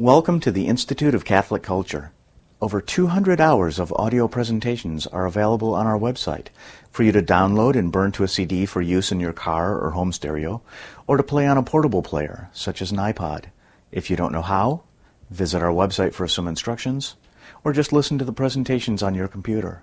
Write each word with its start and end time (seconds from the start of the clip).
Welcome 0.00 0.40
to 0.40 0.50
the 0.50 0.66
Institute 0.66 1.14
of 1.14 1.26
Catholic 1.26 1.62
Culture. 1.62 2.12
Over 2.58 2.80
200 2.80 3.38
hours 3.38 3.78
of 3.78 3.92
audio 3.92 4.28
presentations 4.28 5.06
are 5.06 5.26
available 5.26 5.74
on 5.74 5.86
our 5.86 5.98
website 5.98 6.46
for 6.90 7.02
you 7.02 7.12
to 7.12 7.20
download 7.20 7.76
and 7.76 7.92
burn 7.92 8.10
to 8.12 8.24
a 8.24 8.28
CD 8.28 8.64
for 8.64 8.80
use 8.80 9.12
in 9.12 9.20
your 9.20 9.34
car 9.34 9.78
or 9.78 9.90
home 9.90 10.10
stereo, 10.10 10.62
or 11.06 11.18
to 11.18 11.22
play 11.22 11.46
on 11.46 11.58
a 11.58 11.62
portable 11.62 12.00
player, 12.00 12.48
such 12.54 12.80
as 12.80 12.90
an 12.90 12.96
iPod. 12.96 13.50
If 13.92 14.08
you 14.08 14.16
don't 14.16 14.32
know 14.32 14.40
how, 14.40 14.84
visit 15.28 15.60
our 15.60 15.68
website 15.68 16.14
for 16.14 16.26
some 16.26 16.48
instructions, 16.48 17.16
or 17.62 17.74
just 17.74 17.92
listen 17.92 18.16
to 18.20 18.24
the 18.24 18.32
presentations 18.32 19.02
on 19.02 19.14
your 19.14 19.28
computer. 19.28 19.82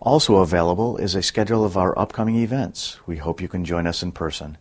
Also 0.00 0.36
available 0.36 0.96
is 0.96 1.14
a 1.14 1.22
schedule 1.22 1.66
of 1.66 1.76
our 1.76 1.98
upcoming 1.98 2.36
events. 2.36 2.98
We 3.06 3.18
hope 3.18 3.42
you 3.42 3.48
can 3.48 3.66
join 3.66 3.86
us 3.86 4.02
in 4.02 4.12
person. 4.12 4.56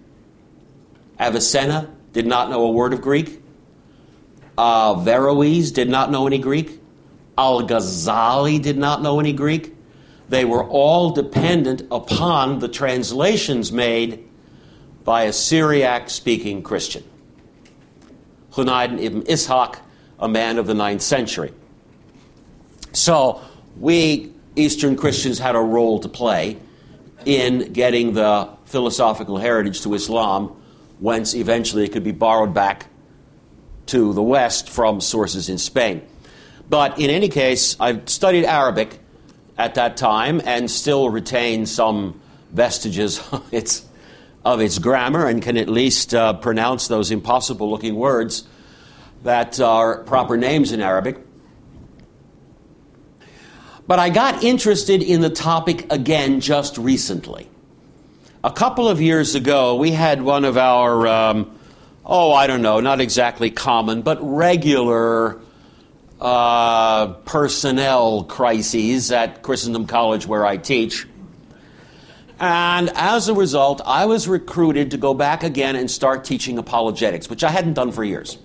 Avicenna 1.18 1.90
did 2.12 2.24
not 2.24 2.50
know 2.50 2.66
a 2.66 2.70
word 2.70 2.92
of 2.92 3.02
Greek. 3.02 3.42
Uh, 4.56 4.94
Averroes 4.94 5.72
did 5.72 5.88
not 5.88 6.12
know 6.12 6.28
any 6.28 6.38
Greek. 6.38 6.80
Al 7.36 7.62
Ghazali 7.62 8.62
did 8.62 8.78
not 8.78 9.02
know 9.02 9.18
any 9.18 9.32
Greek. 9.32 9.74
They 10.28 10.44
were 10.44 10.64
all 10.64 11.10
dependent 11.10 11.82
upon 11.90 12.60
the 12.60 12.68
translations 12.68 13.72
made 13.72 14.28
by 15.04 15.24
a 15.24 15.32
Syriac 15.32 16.10
speaking 16.10 16.62
Christian. 16.62 17.02
Hunayn 18.52 19.00
ibn 19.00 19.22
Ishaq, 19.22 19.78
a 20.18 20.28
man 20.28 20.58
of 20.58 20.66
the 20.66 20.74
ninth 20.74 21.02
century. 21.02 21.52
So, 22.92 23.40
we 23.78 24.32
Eastern 24.54 24.96
Christians 24.96 25.38
had 25.38 25.56
a 25.56 25.60
role 25.60 26.00
to 26.00 26.08
play 26.08 26.58
in 27.24 27.72
getting 27.72 28.12
the 28.12 28.50
philosophical 28.64 29.38
heritage 29.38 29.80
to 29.82 29.94
Islam, 29.94 30.48
whence 30.98 31.34
eventually 31.34 31.84
it 31.84 31.92
could 31.92 32.04
be 32.04 32.12
borrowed 32.12 32.52
back 32.52 32.86
to 33.86 34.12
the 34.12 34.22
West 34.22 34.68
from 34.68 35.00
sources 35.00 35.48
in 35.48 35.58
Spain. 35.58 36.02
But 36.68 36.98
in 36.98 37.10
any 37.10 37.28
case, 37.28 37.76
I 37.80 38.00
studied 38.06 38.44
Arabic 38.44 38.98
at 39.58 39.74
that 39.74 39.96
time 39.96 40.40
and 40.44 40.70
still 40.70 41.10
retain 41.10 41.66
some 41.66 42.20
vestiges 42.50 43.20
its, 43.52 43.86
of 44.44 44.60
its 44.60 44.78
grammar 44.78 45.26
and 45.26 45.42
can 45.42 45.56
at 45.56 45.68
least 45.68 46.14
uh, 46.14 46.32
pronounce 46.34 46.88
those 46.88 47.10
impossible 47.10 47.70
looking 47.70 47.94
words 47.94 48.44
that 49.22 49.60
are 49.60 50.02
proper 50.04 50.36
names 50.36 50.72
in 50.72 50.80
Arabic. 50.80 51.18
But 53.86 53.98
I 53.98 54.10
got 54.10 54.42
interested 54.42 55.02
in 55.02 55.20
the 55.20 55.30
topic 55.30 55.92
again 55.92 56.40
just 56.40 56.78
recently. 56.78 57.48
A 58.44 58.50
couple 58.50 58.88
of 58.88 59.00
years 59.00 59.34
ago, 59.34 59.76
we 59.76 59.92
had 59.92 60.22
one 60.22 60.44
of 60.44 60.56
our, 60.56 61.06
um, 61.06 61.58
oh, 62.04 62.32
I 62.32 62.46
don't 62.46 62.62
know, 62.62 62.80
not 62.80 63.00
exactly 63.00 63.50
common, 63.50 64.02
but 64.02 64.18
regular 64.20 65.40
uh, 66.20 67.08
personnel 67.24 68.24
crises 68.24 69.12
at 69.12 69.42
Christendom 69.42 69.86
College 69.86 70.26
where 70.26 70.44
I 70.46 70.56
teach. 70.56 71.06
And 72.42 72.90
as 72.96 73.28
a 73.28 73.34
result, 73.34 73.80
I 73.86 74.06
was 74.06 74.26
recruited 74.26 74.90
to 74.90 74.96
go 74.96 75.14
back 75.14 75.44
again 75.44 75.76
and 75.76 75.88
start 75.88 76.24
teaching 76.24 76.58
apologetics, 76.58 77.30
which 77.30 77.44
I 77.44 77.50
hadn't 77.50 77.74
done 77.74 77.92
for 77.92 78.02
years. 78.02 78.36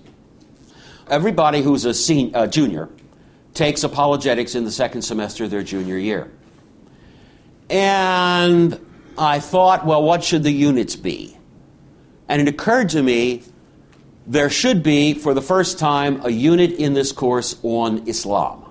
Everybody 1.10 1.62
who's 1.62 1.84
a 1.84 1.92
senior, 1.92 2.36
uh, 2.36 2.46
junior 2.46 2.90
takes 3.54 3.82
apologetics 3.82 4.54
in 4.54 4.64
the 4.64 4.70
second 4.70 5.02
semester 5.02 5.42
of 5.42 5.50
their 5.50 5.64
junior 5.64 5.98
year. 5.98 6.30
And 7.68 8.78
I 9.18 9.40
thought, 9.40 9.84
well, 9.84 10.04
what 10.04 10.22
should 10.22 10.44
the 10.44 10.52
units 10.52 10.94
be? 10.94 11.36
And 12.28 12.40
it 12.40 12.46
occurred 12.46 12.90
to 12.90 13.02
me 13.02 13.42
there 14.28 14.48
should 14.48 14.84
be, 14.84 15.14
for 15.14 15.34
the 15.34 15.42
first 15.42 15.76
time, 15.80 16.24
a 16.24 16.30
unit 16.30 16.70
in 16.70 16.94
this 16.94 17.10
course 17.10 17.56
on 17.64 18.06
Islam. 18.06 18.64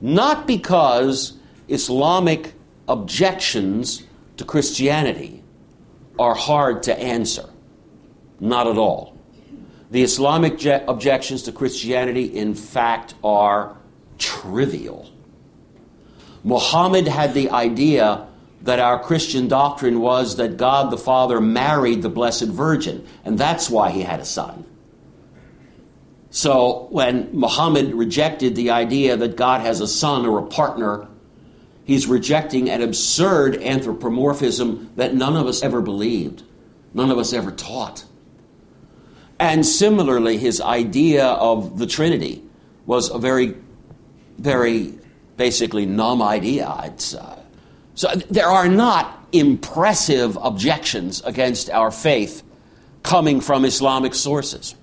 Not 0.00 0.48
because 0.48 1.34
Islamic 1.68 2.55
objections 2.88 4.02
to 4.36 4.44
Christianity 4.44 5.42
are 6.18 6.34
hard 6.34 6.82
to 6.84 6.98
answer. 6.98 7.48
Not 8.40 8.66
at 8.66 8.78
all. 8.78 9.16
The 9.90 10.02
Islamic 10.02 10.58
je- 10.58 10.84
objections 10.86 11.42
to 11.44 11.52
Christianity, 11.52 12.24
in 12.24 12.54
fact, 12.54 13.14
are 13.22 13.76
trivial. 14.18 15.10
Muhammad 16.42 17.08
had 17.08 17.34
the 17.34 17.50
idea 17.50 18.26
that 18.62 18.78
our 18.78 19.02
Christian 19.02 19.48
doctrine 19.48 20.00
was 20.00 20.36
that 20.36 20.56
God 20.56 20.90
the 20.90 20.98
Father 20.98 21.40
married 21.40 22.02
the 22.02 22.08
Blessed 22.08 22.48
Virgin, 22.48 23.06
and 23.24 23.38
that's 23.38 23.70
why 23.70 23.90
he 23.90 24.02
had 24.02 24.20
a 24.20 24.24
son. 24.24 24.64
So 26.30 26.88
when 26.90 27.30
Muhammad 27.32 27.94
rejected 27.94 28.56
the 28.56 28.70
idea 28.70 29.16
that 29.16 29.36
God 29.36 29.60
has 29.60 29.80
a 29.80 29.86
son 29.86 30.26
or 30.26 30.38
a 30.38 30.46
partner, 30.46 31.08
he's 31.86 32.06
rejecting 32.06 32.68
an 32.68 32.82
absurd 32.82 33.56
anthropomorphism 33.62 34.90
that 34.96 35.14
none 35.14 35.36
of 35.36 35.46
us 35.46 35.62
ever 35.62 35.80
believed, 35.80 36.42
none 36.92 37.10
of 37.10 37.16
us 37.16 37.32
ever 37.32 37.52
taught. 37.52 38.04
And 39.38 39.64
similarly, 39.64 40.36
his 40.36 40.60
idea 40.60 41.26
of 41.26 41.78
the 41.78 41.86
Trinity 41.86 42.42
was 42.86 43.10
a 43.10 43.18
very, 43.18 43.54
very 44.38 44.94
basically 45.36 45.86
numb 45.86 46.22
idea. 46.22 46.68
Uh, 46.68 47.36
so 47.94 48.08
there 48.30 48.48
are 48.48 48.68
not 48.68 49.26
impressive 49.32 50.36
objections 50.36 51.22
against 51.22 51.70
our 51.70 51.90
faith 51.90 52.42
coming 53.02 53.40
from 53.40 53.64
Islamic 53.64 54.14
sources. 54.14 54.74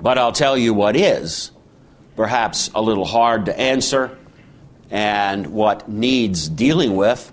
But 0.00 0.18
I'll 0.18 0.32
tell 0.32 0.56
you 0.56 0.72
what 0.72 0.96
is 0.96 1.50
perhaps 2.16 2.70
a 2.74 2.80
little 2.80 3.04
hard 3.04 3.46
to 3.46 3.58
answer 3.58 4.16
and 4.90 5.48
what 5.48 5.88
needs 5.88 6.48
dealing 6.48 6.96
with, 6.96 7.32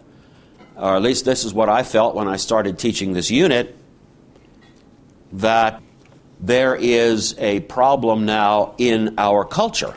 or 0.76 0.96
at 0.96 1.02
least 1.02 1.26
this 1.26 1.44
is 1.44 1.54
what 1.54 1.70
I 1.70 1.84
felt 1.84 2.16
when 2.16 2.28
I 2.28 2.38
started 2.38 2.80
teaching 2.80 3.14
this 3.14 3.30
unit, 3.30 3.78
that 5.34 5.82
there 6.40 6.76
is 6.76 7.36
a 7.38 7.62
problem 7.62 8.26
now 8.26 8.76
in 8.78 9.16
our 9.18 9.46
culture. 9.46 9.94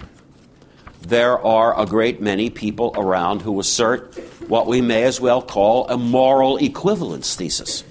There 1.03 1.39
are 1.39 1.79
a 1.81 1.87
great 1.87 2.21
many 2.21 2.51
people 2.51 2.93
around 2.97 3.43
who 3.43 3.59
assert 3.61 4.15
what 4.49 4.67
we 4.67 4.81
may 4.81 5.05
as 5.05 5.21
well 5.21 5.43
call 5.43 5.89
a 5.89 5.97
moral 5.97 6.57
equivalence 6.57 7.37
thesis. 7.37 7.85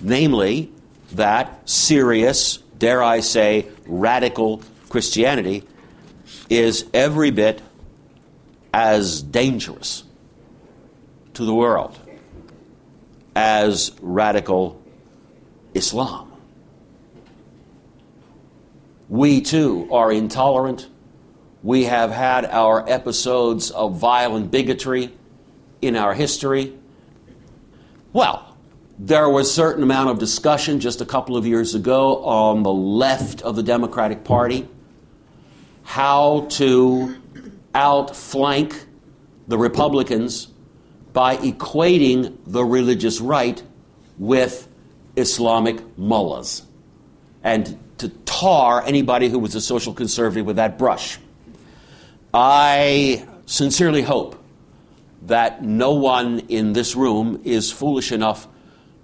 Namely, 0.00 0.70
that 1.12 1.68
serious, 1.68 2.58
dare 2.78 3.02
I 3.02 3.20
say, 3.20 3.68
radical 3.86 4.62
Christianity 4.88 5.64
is 6.48 6.86
every 6.94 7.30
bit 7.30 7.60
as 8.72 9.22
dangerous 9.22 10.04
to 11.34 11.44
the 11.44 11.54
world 11.54 11.98
as 13.34 13.92
radical 14.00 14.80
Islam. 15.74 16.32
We 19.08 19.40
too 19.40 19.88
are 19.92 20.12
intolerant. 20.12 20.88
We 21.62 21.84
have 21.84 22.10
had 22.10 22.44
our 22.44 22.88
episodes 22.88 23.70
of 23.70 23.96
violent 23.96 24.50
bigotry 24.50 25.12
in 25.82 25.96
our 25.96 26.14
history. 26.14 26.78
Well, 28.12 28.56
there 28.98 29.28
was 29.28 29.48
a 29.48 29.52
certain 29.52 29.82
amount 29.82 30.10
of 30.10 30.18
discussion 30.18 30.78
just 30.78 31.00
a 31.00 31.06
couple 31.06 31.36
of 31.36 31.46
years 31.46 31.74
ago 31.74 32.22
on 32.24 32.62
the 32.62 32.72
left 32.72 33.42
of 33.42 33.56
the 33.56 33.62
Democratic 33.62 34.24
Party 34.24 34.68
how 35.82 36.46
to 36.50 37.19
outflank 37.74 38.86
the 39.48 39.58
Republicans 39.58 40.48
by 41.12 41.36
equating 41.38 42.36
the 42.46 42.64
religious 42.64 43.20
right 43.20 43.62
with 44.18 44.68
Islamic 45.16 45.98
mullahs 45.98 46.62
and 47.42 47.78
to 47.98 48.08
tar 48.08 48.82
anybody 48.86 49.28
who 49.28 49.38
was 49.38 49.54
a 49.54 49.60
social 49.60 49.92
conservative 49.92 50.46
with 50.46 50.56
that 50.56 50.78
brush. 50.78 51.18
I 52.32 53.26
sincerely 53.46 54.02
hope 54.02 54.42
that 55.22 55.62
no 55.62 55.94
one 55.94 56.40
in 56.48 56.72
this 56.72 56.94
room 56.96 57.40
is 57.44 57.70
foolish 57.70 58.12
enough 58.12 58.46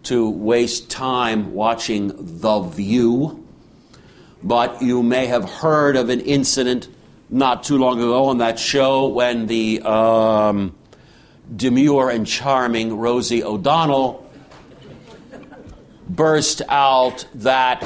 to 0.05 0.31
waste 0.31 0.89
time 0.89 1.53
watching 1.53 2.13
The 2.17 2.61
View, 2.61 3.45
but 4.43 4.81
you 4.81 5.03
may 5.03 5.27
have 5.27 5.45
heard 5.45 5.97
of 5.97 6.09
an 6.09 6.21
incident 6.21 6.89
not 7.29 7.65
too 7.65 7.79
long 7.79 7.99
ago 7.99 8.27
on 8.27 8.39
that 8.39 8.59
show 8.59 9.09
when 9.09 9.47
the 9.47 9.83
um, 9.83 10.75
demure 11.55 12.11
and 12.11 12.27
charming 12.27 12.97
Rosie 12.97 13.43
O'Donnell 13.43 14.31
burst 16.09 16.63
out 16.69 17.27
that 17.35 17.85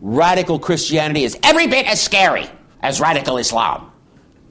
radical 0.00 0.58
Christianity 0.58 1.24
is 1.24 1.36
every 1.42 1.66
bit 1.66 1.86
as 1.86 2.00
scary 2.00 2.48
as 2.80 3.00
radical 3.00 3.38
Islam. 3.38 3.90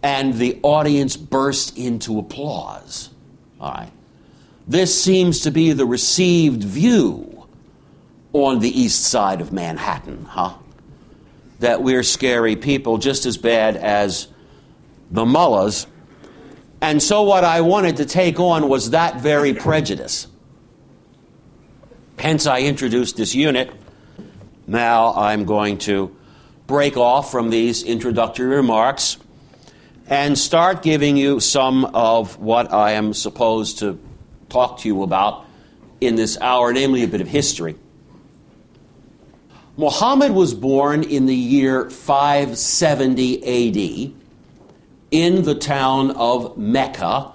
And 0.02 0.34
the 0.34 0.60
audience 0.64 1.16
burst 1.16 1.78
into 1.78 2.20
applause. 2.20 3.10
All 3.60 3.72
right. 3.72 3.92
This 4.68 5.02
seems 5.02 5.42
to 5.42 5.52
be 5.52 5.72
the 5.72 5.86
received 5.86 6.64
view 6.64 7.46
on 8.34 8.60
the 8.60 8.70
east 8.70 9.06
side 9.06 9.40
of 9.40 9.54
Manhattan, 9.54 10.26
huh? 10.26 10.56
That 11.63 11.81
we're 11.81 12.04
scary 12.04 12.56
people 12.56 12.98
just 12.98 13.25
as 13.25 13.38
bad 13.38 13.75
as 13.75 14.27
the 15.10 15.25
mullahs 15.25 15.88
and 16.83 17.01
so, 17.01 17.21
what 17.24 17.45
I 17.45 17.62
wanted 17.62 17.95
to 17.98 18.06
take 18.06 18.42
on 18.42 18.68
was 18.68 18.89
that 18.89 19.21
very 19.21 19.54
prejudice. 19.54 20.27
Hence, 22.19 22.45
I 22.45 22.63
introduced 22.63 23.15
this 23.15 23.33
unit. 23.33 23.71
Now, 24.68 25.13
I'm 25.13 25.45
going 25.45 25.77
to 25.88 26.13
break 26.68 26.98
off 26.98 27.31
from 27.31 27.51
these 27.51 27.83
introductory 27.83 28.48
remarks 28.48 29.15
and 30.07 30.38
start 30.38 30.83
giving 30.83 31.15
you 31.15 31.39
some 31.39 31.86
of 31.86 32.38
what 32.38 32.74
I 32.74 32.92
am 32.92 33.13
supposed 33.13 33.80
to 33.80 33.98
talk 34.50 34.80
to 34.80 34.89
you 34.89 35.04
about 35.04 35.45
in 36.01 36.15
this 36.15 36.38
hour, 36.42 36.74
namely 36.74 37.04
a 37.04 37.07
bit 37.07 37.21
of 37.21 37.30
history. 37.30 37.77
Muhammad 39.75 40.31
was 40.31 40.54
born 40.54 41.02
in 41.02 41.25
the 41.25 41.36
year 41.36 41.90
570 41.90 43.40
AD 43.42 44.14
in 45.10 45.44
the 45.44 45.56
town 45.56 46.12
of 46.12 46.56
Mecca, 46.60 47.31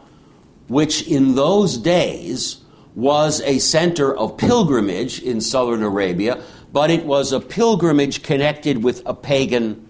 which 0.68 1.02
in 1.08 1.34
those 1.34 1.76
days 1.76 2.58
was 2.94 3.40
a 3.40 3.58
center 3.58 4.16
of 4.16 4.36
pilgrimage 4.36 5.20
in 5.20 5.40
southern 5.40 5.82
Arabia, 5.82 6.40
but 6.72 6.90
it 6.90 7.04
was 7.04 7.32
a 7.32 7.40
pilgrimage 7.40 8.22
connected 8.22 8.84
with 8.84 9.02
a 9.04 9.14
pagan 9.14 9.88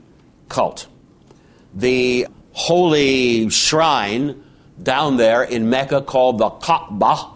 cult. 0.49 0.87
The 1.75 2.29
holy 2.53 3.51
shrine 3.51 4.43
down 4.83 5.19
there 5.19 5.43
in 5.43 5.69
Mecca 5.69 6.01
called 6.01 6.39
the 6.39 6.49
Kaaba 6.49 7.31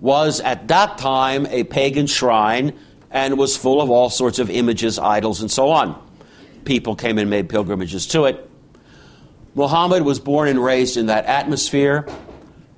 was 0.00 0.40
at 0.40 0.68
that 0.68 0.98
time 0.98 1.46
a 1.46 1.64
pagan 1.64 2.06
shrine 2.06 2.78
and 3.12 3.38
was 3.38 3.56
full 3.56 3.80
of 3.80 3.90
all 3.90 4.10
sorts 4.10 4.38
of 4.38 4.50
images, 4.50 4.98
idols, 4.98 5.42
and 5.42 5.50
so 5.50 5.68
on. 5.68 6.02
People 6.64 6.96
came 6.96 7.18
and 7.18 7.28
made 7.28 7.48
pilgrimages 7.48 8.06
to 8.08 8.24
it. 8.24 8.48
Muhammad 9.54 10.02
was 10.02 10.18
born 10.18 10.48
and 10.48 10.62
raised 10.62 10.96
in 10.96 11.06
that 11.06 11.26
atmosphere 11.26 12.08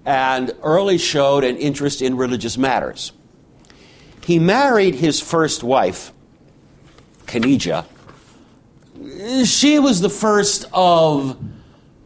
and 0.04 0.52
early 0.62 0.98
showed 0.98 1.44
an 1.44 1.56
interest 1.56 2.02
in 2.02 2.16
religious 2.16 2.58
matters. 2.58 3.12
He 4.24 4.38
married 4.38 4.96
his 4.96 5.20
first 5.20 5.62
wife, 5.62 6.12
Khadija. 7.26 7.86
She 9.44 9.78
was 9.78 10.00
the 10.00 10.10
first 10.10 10.64
of 10.72 11.38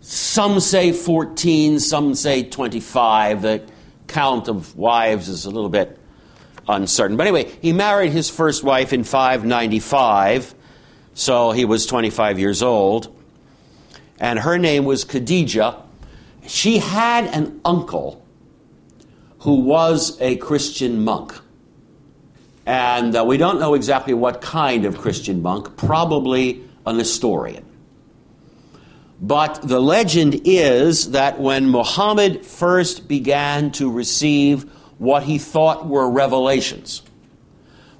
some 0.01 0.61
say 0.61 0.93
14, 0.93 1.81
some 1.81 2.15
say 2.15 2.43
25. 2.43 3.43
The 3.43 3.63
count 4.07 4.49
of 4.49 4.77
wives 4.77 5.29
is 5.29 5.45
a 5.45 5.51
little 5.51 5.71
bit 5.71 5.98
uncertain. 6.69 7.17
But 7.17 7.27
anyway, 7.27 7.51
he 7.63 7.73
married 7.73 8.13
his 8.13 8.31
first 8.31 8.63
wife 8.63 8.93
in 8.93 9.05
595, 9.05 10.55
so 11.15 11.53
he 11.53 11.65
was 11.65 11.87
25 11.87 12.39
years 12.39 12.63
old 12.63 13.15
and 14.21 14.39
her 14.41 14.59
name 14.59 14.85
was 14.85 15.05
Khadijah. 15.05 15.83
She 16.47 16.79
had 16.79 17.27
an 17.27 17.61
uncle 17.65 18.25
who 19.41 19.61
was 19.61 20.21
a 20.21 20.37
Christian 20.37 21.05
monk. 21.05 21.39
And 22.67 23.17
uh, 23.17 23.25
we 23.25 23.37
don't 23.37 23.61
know 23.61 23.75
exactly 23.75 24.15
what 24.15 24.41
kind 24.41 24.85
of 24.85 24.99
Christian 24.99 25.41
monk, 25.41 25.77
probably 25.77 26.63
a 26.85 26.93
Nestorian. 26.93 27.65
But 29.21 29.61
the 29.63 29.81
legend 29.81 30.43
is 30.45 31.13
that 31.13 31.41
when 31.41 31.71
Muhammad 31.71 32.45
first 32.45 33.09
began 33.09 33.73
to 33.73 33.91
receive 33.91 34.71
what 34.99 35.23
he 35.23 35.39
thought 35.39 35.87
were 35.87 36.09
revelations, 36.11 37.03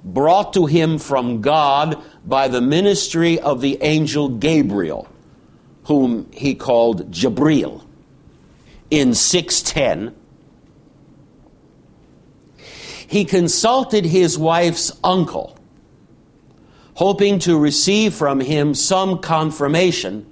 brought 0.03 0.53
to 0.53 0.65
him 0.65 0.97
from 0.97 1.41
God 1.41 2.01
by 2.25 2.47
the 2.47 2.61
ministry 2.61 3.39
of 3.39 3.61
the 3.61 3.77
angel 3.81 4.29
Gabriel, 4.29 5.07
whom 5.83 6.29
he 6.31 6.55
called 6.55 7.11
Jabril, 7.11 7.83
in 8.91 9.13
610, 9.13 10.15
he 13.07 13.25
consulted 13.25 14.05
his 14.05 14.37
wife's 14.37 14.91
uncle, 15.03 15.57
hoping 16.93 17.39
to 17.39 17.57
receive 17.57 18.13
from 18.13 18.39
him 18.39 18.75
some 18.75 19.19
confirmation 19.19 20.31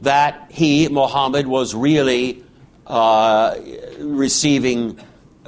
that 0.00 0.50
he, 0.50 0.88
Muhammad, 0.88 1.46
was 1.46 1.74
really 1.74 2.42
uh, 2.86 3.56
receiving 3.98 4.98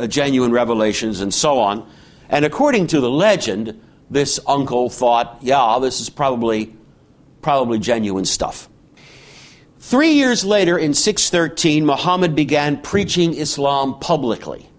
Uh, 0.00 0.07
genuine 0.07 0.50
revelations 0.50 1.21
and 1.21 1.35
so 1.35 1.59
on. 1.59 1.87
And 2.30 2.47
according 2.47 2.87
to 2.87 3.00
the 3.02 3.11
legend, 3.11 3.78
this 4.09 4.40
uncle 4.47 4.88
thought, 4.88 5.37
yeah, 5.42 5.78
this 5.78 6.00
is 6.00 6.09
probably, 6.09 6.75
probably 7.42 7.78
genuine 7.78 8.25
stuff. 8.25 8.71
Three 9.78 10.12
years 10.12 10.42
later, 10.42 10.78
in 10.78 10.95
613, 10.95 11.85
Muhammad 11.85 12.35
began 12.35 12.80
preaching 12.80 13.35
Islam 13.35 13.99
publicly 13.99 14.71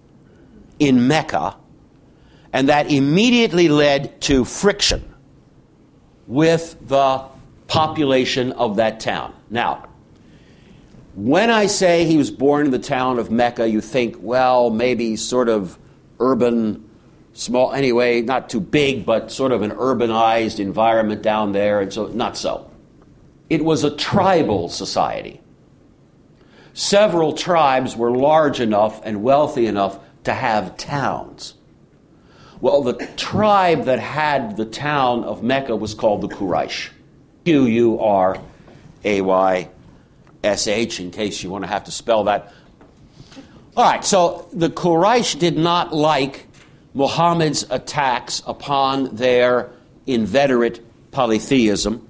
in 0.80 1.08
Mecca, 1.08 1.56
and 2.51 2.70
that 2.70 2.92
immediately 2.92 3.70
led 3.70 4.22
to 4.22 4.44
friction 4.44 5.04
with 6.25 6.75
the 6.88 7.24
population 7.68 8.54
of 8.54 8.78
that 8.78 9.00
town. 9.00 9.36
Now, 9.51 9.88
when 11.15 11.50
I 11.50 11.65
say 11.65 12.06
he 12.06 12.18
was 12.18 12.32
born 12.32 12.65
in 12.65 12.72
the 12.72 12.80
town 12.80 13.20
of 13.20 13.30
Mecca, 13.30 13.68
you 13.68 13.82
think, 13.82 14.15
well, 14.20 14.70
maybe 14.70 15.15
sort 15.15 15.50
of 15.50 15.77
urban, 16.20 16.89
small, 17.34 17.74
anyway, 17.74 18.22
not 18.22 18.50
too 18.50 18.62
big, 18.62 19.06
but 19.06 19.32
sort 19.32 19.51
of 19.51 19.62
an 19.62 19.72
urbanized 19.72 20.60
environment 20.60 21.22
down 21.22 21.51
there, 21.51 21.82
and 21.82 21.91
so 21.91 22.08
not 22.08 22.38
so. 22.38 22.70
It 23.50 23.65
was 23.65 23.84
a 23.84 23.96
tribal 23.96 24.70
society. 24.70 25.41
Several 26.74 27.34
tribes 27.34 27.98
were 27.98 28.12
large 28.12 28.62
enough 28.62 29.01
and 29.03 29.22
wealthy 29.22 29.65
enough 29.65 30.00
to 30.24 30.34
have 30.34 30.77
towns. 30.77 31.56
Well, 32.62 32.84
the 32.84 32.94
tribe 33.18 33.86
that 33.86 34.00
had 34.00 34.56
the 34.56 34.65
town 34.65 35.25
of 35.25 35.44
Mecca 35.44 35.75
was 35.75 35.94
called 35.94 36.22
the 36.22 36.30
Quraysh. 36.30 36.89
Q 37.44 37.65
U 37.65 38.00
R 38.00 38.39
A 39.03 39.22
Y 39.22 39.68
S 40.43 40.67
H, 40.67 41.00
in 41.00 41.12
case 41.12 41.43
you 41.43 41.50
want 41.50 41.63
to 41.63 41.67
have 41.67 41.83
to 41.86 41.91
spell 41.91 42.24
that. 42.25 42.53
All 43.77 43.83
right, 43.83 44.03
so 44.03 44.48
the 44.51 44.69
Quraysh 44.69 45.39
did 45.39 45.57
not 45.57 45.93
like 45.93 46.48
Muhammad's 46.93 47.65
attacks 47.69 48.41
upon 48.45 49.15
their 49.15 49.71
inveterate 50.05 50.81
polytheism. 51.12 52.07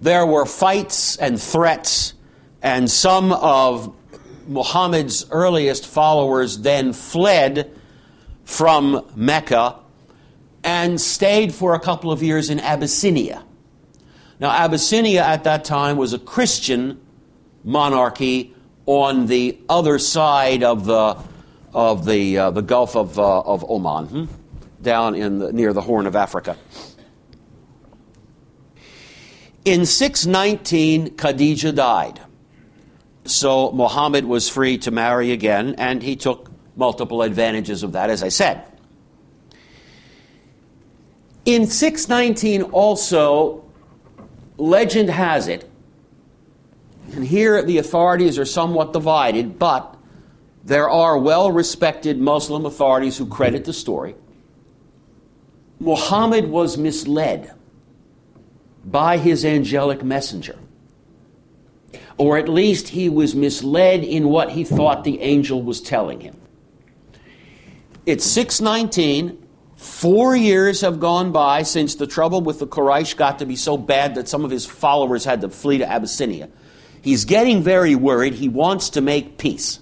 There 0.00 0.26
were 0.26 0.44
fights 0.44 1.16
and 1.16 1.40
threats, 1.40 2.14
and 2.60 2.90
some 2.90 3.32
of 3.32 3.94
Muhammad's 4.48 5.24
earliest 5.30 5.86
followers 5.86 6.58
then 6.58 6.92
fled 6.92 7.78
from 8.44 9.06
Mecca 9.14 9.76
and 10.64 11.00
stayed 11.00 11.54
for 11.54 11.74
a 11.74 11.80
couple 11.80 12.10
of 12.10 12.22
years 12.22 12.50
in 12.50 12.58
Abyssinia. 12.60 13.44
Now, 14.42 14.50
Abyssinia 14.50 15.22
at 15.22 15.44
that 15.44 15.64
time 15.64 15.96
was 15.96 16.14
a 16.14 16.18
Christian 16.18 17.00
monarchy 17.62 18.52
on 18.86 19.26
the 19.26 19.56
other 19.68 20.00
side 20.00 20.64
of 20.64 20.84
the, 20.84 21.16
of 21.72 22.04
the, 22.04 22.38
uh, 22.38 22.50
the 22.50 22.60
Gulf 22.60 22.96
of, 22.96 23.20
uh, 23.20 23.42
of 23.42 23.64
Oman, 23.70 24.06
hmm? 24.06 24.24
down 24.82 25.14
in 25.14 25.38
the, 25.38 25.52
near 25.52 25.72
the 25.72 25.80
Horn 25.80 26.08
of 26.08 26.16
Africa. 26.16 26.56
In 29.64 29.86
619, 29.86 31.14
Khadijah 31.14 31.70
died. 31.70 32.20
So 33.24 33.70
Muhammad 33.70 34.24
was 34.24 34.48
free 34.48 34.76
to 34.78 34.90
marry 34.90 35.30
again, 35.30 35.76
and 35.78 36.02
he 36.02 36.16
took 36.16 36.50
multiple 36.74 37.22
advantages 37.22 37.84
of 37.84 37.92
that, 37.92 38.10
as 38.10 38.24
I 38.24 38.28
said. 38.28 38.64
In 41.44 41.68
619, 41.68 42.62
also, 42.72 43.61
legend 44.56 45.10
has 45.10 45.48
it, 45.48 45.68
and 47.12 47.26
here 47.26 47.62
the 47.62 47.78
authorities 47.78 48.38
are 48.38 48.44
somewhat 48.44 48.92
divided, 48.92 49.58
but 49.58 49.96
there 50.64 50.88
are 50.88 51.18
well 51.18 51.50
respected 51.50 52.18
Muslim 52.18 52.64
authorities 52.64 53.18
who 53.18 53.26
credit 53.26 53.64
the 53.64 53.72
story. 53.72 54.14
Muhammad 55.80 56.48
was 56.48 56.78
misled 56.78 57.52
by 58.84 59.16
his 59.16 59.44
angelic 59.44 60.02
messenger. 60.04 60.56
Or 62.16 62.38
at 62.38 62.48
least 62.48 62.88
he 62.88 63.08
was 63.08 63.34
misled 63.34 64.04
in 64.04 64.28
what 64.28 64.50
he 64.50 64.64
thought 64.64 65.02
the 65.02 65.20
angel 65.20 65.62
was 65.62 65.80
telling 65.80 66.20
him. 66.20 66.36
It's 68.06 68.24
619. 68.24 69.41
Four 69.82 70.36
years 70.36 70.82
have 70.82 71.00
gone 71.00 71.32
by 71.32 71.64
since 71.64 71.96
the 71.96 72.06
trouble 72.06 72.40
with 72.40 72.60
the 72.60 72.68
Quraysh 72.68 73.16
got 73.16 73.40
to 73.40 73.46
be 73.46 73.56
so 73.56 73.76
bad 73.76 74.14
that 74.14 74.28
some 74.28 74.44
of 74.44 74.50
his 74.52 74.64
followers 74.64 75.24
had 75.24 75.40
to 75.40 75.48
flee 75.48 75.78
to 75.78 75.90
Abyssinia. 75.90 76.48
He's 77.02 77.24
getting 77.24 77.64
very 77.64 77.96
worried. 77.96 78.34
He 78.34 78.48
wants 78.48 78.90
to 78.90 79.00
make 79.00 79.38
peace. 79.38 79.80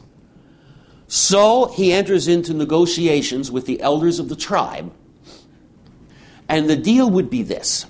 So 1.07 1.67
he 1.67 1.93
enters 1.93 2.29
into 2.29 2.55
negotiations 2.55 3.51
with 3.51 3.67
the 3.67 3.83
elders 3.83 4.19
of 4.19 4.31
the 4.31 4.37
tribe. 4.37 4.91
And 6.49 6.69
the 6.69 6.77
deal 6.77 7.11
would 7.11 7.29
be 7.29 7.43
this 7.43 7.85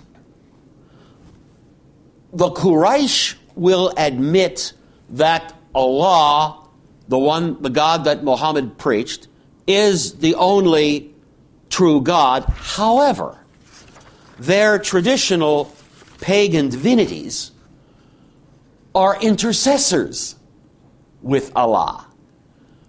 the 2.32 2.50
Quraysh 2.50 3.36
will 3.54 3.94
admit 3.96 4.72
that 5.10 5.56
Allah, 5.76 6.66
the 7.06 7.18
one, 7.18 7.62
the 7.62 7.70
God 7.70 8.02
that 8.06 8.24
Muhammad 8.24 8.78
preached, 8.78 9.28
is 9.68 10.14
the 10.18 10.34
only 10.34 11.09
true 11.70 12.00
God. 12.02 12.44
However, 12.44 13.38
their 14.38 14.78
traditional 14.78 15.74
pagan 16.20 16.68
divinities 16.68 17.52
are 18.94 19.20
intercessors 19.20 20.36
with 21.22 21.52
Allah. 21.56 22.06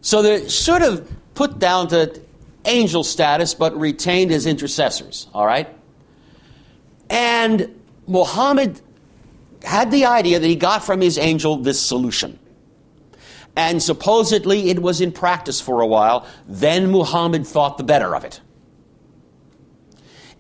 So 0.02 0.22
they're 0.22 0.50
sort 0.50 0.82
of 0.82 1.10
put 1.36 1.60
down 1.60 1.88
to 1.90 2.20
angel 2.66 3.04
status, 3.04 3.54
but 3.54 3.78
retained 3.78 4.32
as 4.32 4.46
intercessors, 4.46 5.28
all 5.34 5.46
right? 5.46 5.70
And 7.10 7.82
Muhammad 8.08 8.82
had 9.64 9.92
the 9.92 10.06
idea 10.06 10.40
that 10.40 10.48
he 10.48 10.56
got 10.56 10.84
from 10.84 11.02
his 11.02 11.18
angel 11.18 11.58
this 11.58 11.80
solution. 11.80 12.40
And 13.56 13.84
supposedly 13.84 14.70
it 14.70 14.82
was 14.82 15.02
in 15.02 15.12
practice 15.12 15.60
for 15.60 15.82
a 15.82 15.88
while. 15.88 16.26
Then 16.48 16.90
Muhammad 16.90 17.46
thought 17.46 17.78
the 17.78 17.84
better 17.84 18.16
of 18.16 18.24
it. 18.24 18.42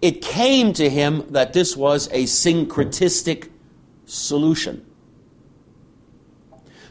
It 0.01 0.21
came 0.21 0.73
to 0.73 0.89
him 0.89 1.25
that 1.29 1.53
this 1.53 1.77
was 1.77 2.07
a 2.07 2.23
syncretistic 2.23 3.49
solution. 4.05 4.85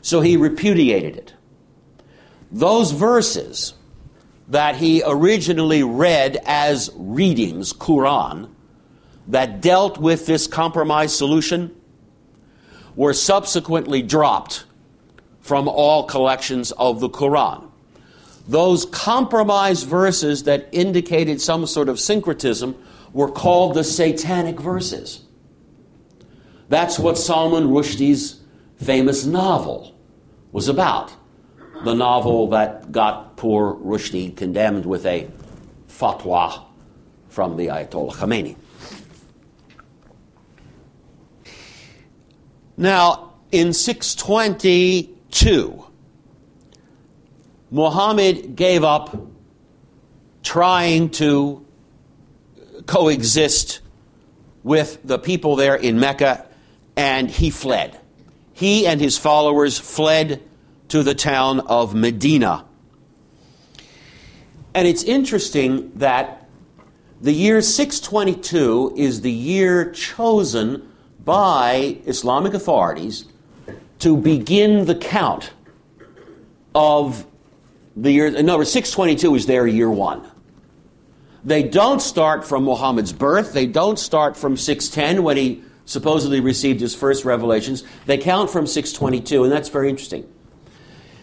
So 0.03 0.21
he 0.21 0.37
repudiated 0.37 1.17
it. 1.17 1.35
Those 2.53 2.93
verses 2.93 3.75
that 4.49 4.77
he 4.77 5.03
originally 5.07 5.83
read 5.83 6.41
as 6.45 6.91
readings, 6.97 7.73
Quran, 7.73 8.49
that 9.29 9.61
dealt 9.61 9.99
with 9.99 10.27
this 10.27 10.47
compromise 10.47 11.17
solution 11.17 11.75
were 12.97 13.13
subsequently 13.13 14.03
dropped 14.03 14.65
from 15.41 15.69
all 15.69 16.05
collections 16.05 16.73
of 16.73 17.01
the 17.01 17.09
Quran. 17.09 17.71
Those 18.49 18.85
compromise 18.87 19.85
verses 19.85 20.45
that 20.45 20.69
indicated 20.73 21.41
some 21.41 21.67
sort 21.67 21.89
of 21.89 22.01
syncretism 22.01 22.75
were 23.13 23.31
called 23.31 23.75
the 23.75 23.85
satanic 23.85 24.59
verses. 24.61 25.21
That's 26.69 26.99
what 26.99 27.19
Salman 27.19 27.69
Rushdie's 27.69 28.41
famous 28.77 29.27
novel 29.27 29.95
was 30.53 30.69
about. 30.69 31.13
The 31.85 31.95
novel 31.95 32.49
that 32.49 32.91
got 32.93 33.37
poor 33.37 33.75
Rushdie 33.75 34.37
condemned 34.37 34.87
with 34.87 35.05
a 35.07 35.29
fatwa 35.89 36.65
from 37.29 37.57
the 37.57 37.67
Ayatollah 37.69 38.13
Khomeini. 38.13 38.57
Now, 42.77 43.33
in 43.53 43.73
622, 43.73 45.85
Muhammad 47.71 48.57
gave 48.57 48.83
up 48.85 49.17
trying 50.43 51.11
to 51.11 51.65
coexist 52.87 53.81
with 54.63 55.01
the 55.05 55.19
people 55.19 55.57
there 55.57 55.75
in 55.75 55.99
Mecca 55.99 56.47
and 56.97 57.31
he 57.31 57.51
fled. 57.51 57.99
He 58.53 58.87
and 58.87 59.01
his 59.01 59.17
followers 59.17 59.79
fled 59.79 60.43
to 60.89 61.03
the 61.03 61.15
town 61.15 61.61
of 61.61 61.95
Medina. 61.95 62.67
And 64.75 64.87
it's 64.87 65.03
interesting 65.03 65.93
that 65.97 66.49
the 67.21 67.33
year 67.33 67.63
622 67.63 68.95
is 68.97 69.21
the 69.23 69.33
year 69.33 69.91
chosen 69.93 70.91
by 71.25 71.99
Islamic 72.07 72.55
authorities 72.55 73.27
to 74.01 74.17
begin 74.17 74.87
the 74.87 74.95
count 74.95 75.53
of 76.75 77.27
the 77.97 78.13
year. 78.13 78.27
In 78.27 78.49
other 78.49 78.59
words, 78.59 78.73
622 78.73 79.35
is 79.35 79.47
their 79.47 79.67
year 79.67 79.91
one. 79.91 80.30
They 81.45 81.63
don't 81.63 82.01
start 82.01 82.47
from 82.47 82.65
Muhammad's 82.65 83.13
birth. 83.13 83.53
They 83.53 83.67
don't 83.67 83.99
start 83.99 84.37
from 84.37 84.57
610 84.57 85.23
when 85.23 85.37
he 85.37 85.63
supposedly 85.87 86.41
received 86.41 86.81
his 86.81 86.95
first 86.95 87.25
revelations. 87.25 87.83
They 88.07 88.19
count 88.19 88.51
from 88.51 88.67
622, 88.67 89.45
and 89.45 89.53
that's 89.53 89.69
very 89.69 89.89
interesting. 89.89 90.31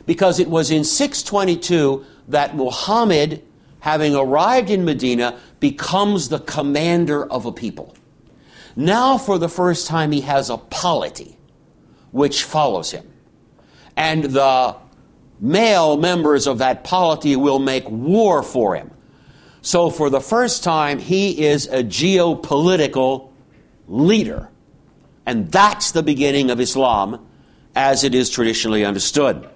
Because 0.06 0.40
it 0.40 0.50
was 0.50 0.72
in 0.72 0.84
622 0.84 2.06
that 2.30 2.56
Muhammad, 2.56 3.44
having 3.80 4.16
arrived 4.16 4.70
in 4.70 4.86
Medina, 4.86 5.40
becomes 5.60 6.30
the 6.30 6.40
commander 6.40 7.26
of 7.32 7.46
a 7.46 7.52
people. 7.52 7.96
Now, 8.76 9.18
for 9.18 9.38
the 9.38 9.50
first 9.50 9.88
time, 9.88 10.12
he 10.12 10.22
has 10.22 10.50
a 10.50 10.58
polity 10.58 11.38
which 12.12 12.44
follows 12.44 12.92
him. 12.92 13.08
And 13.96 14.24
the 14.26 14.76
male 15.40 15.98
members 15.98 16.48
of 16.48 16.60
that 16.60 16.84
polity 16.84 17.36
will 17.36 17.60
make 17.60 17.90
war 17.90 18.44
for 18.44 18.76
him. 18.76 18.92
So, 19.68 19.90
for 19.90 20.10
the 20.10 20.22
first 20.22 20.64
time, 20.64 20.98
he 20.98 21.46
is 21.46 21.68
a 21.68 21.84
geopolitical 21.84 23.32
leader. 23.90 24.48
And 25.26 25.52
that's 25.52 25.92
the 25.92 26.02
beginning 26.02 26.52
of 26.52 26.62
Islam 26.62 27.28
as 27.76 28.06
it 28.06 28.16
is 28.16 28.30
traditionally 28.30 28.86
understood. 28.86 29.50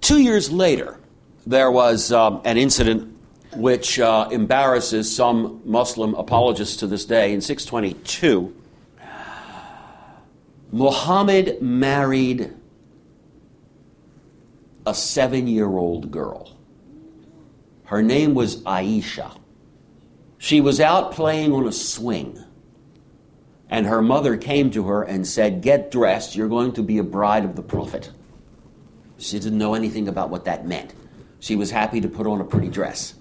Two 0.00 0.20
years 0.20 0.50
later, 0.50 0.98
there 1.46 1.70
was 1.70 2.10
um, 2.10 2.40
an 2.44 2.58
incident 2.58 3.16
which 3.54 4.00
uh, 4.00 4.28
embarrasses 4.32 5.14
some 5.14 5.62
Muslim 5.64 6.14
apologists 6.14 6.78
to 6.78 6.88
this 6.88 7.04
day. 7.04 7.32
In 7.32 7.40
622, 7.40 8.52
Muhammad 10.72 11.62
married 11.62 12.52
a 14.84 14.92
seven 14.92 15.46
year 15.46 15.68
old 15.68 16.10
girl. 16.10 16.53
Her 17.84 18.02
name 18.02 18.34
was 18.34 18.62
Aisha. 18.62 19.38
She 20.38 20.60
was 20.60 20.80
out 20.80 21.12
playing 21.12 21.52
on 21.52 21.66
a 21.66 21.72
swing. 21.72 22.38
And 23.68 23.86
her 23.86 24.02
mother 24.02 24.36
came 24.36 24.70
to 24.72 24.86
her 24.88 25.02
and 25.02 25.26
said, 25.26 25.62
Get 25.62 25.90
dressed, 25.90 26.36
you're 26.36 26.48
going 26.48 26.72
to 26.72 26.82
be 26.82 26.98
a 26.98 27.02
bride 27.02 27.44
of 27.44 27.56
the 27.56 27.62
prophet. 27.62 28.10
She 29.18 29.38
didn't 29.38 29.58
know 29.58 29.74
anything 29.74 30.08
about 30.08 30.30
what 30.30 30.44
that 30.44 30.66
meant. 30.66 30.94
She 31.40 31.56
was 31.56 31.70
happy 31.70 32.00
to 32.00 32.08
put 32.08 32.26
on 32.26 32.40
a 32.40 32.44
pretty 32.44 32.68
dress. 32.68 33.14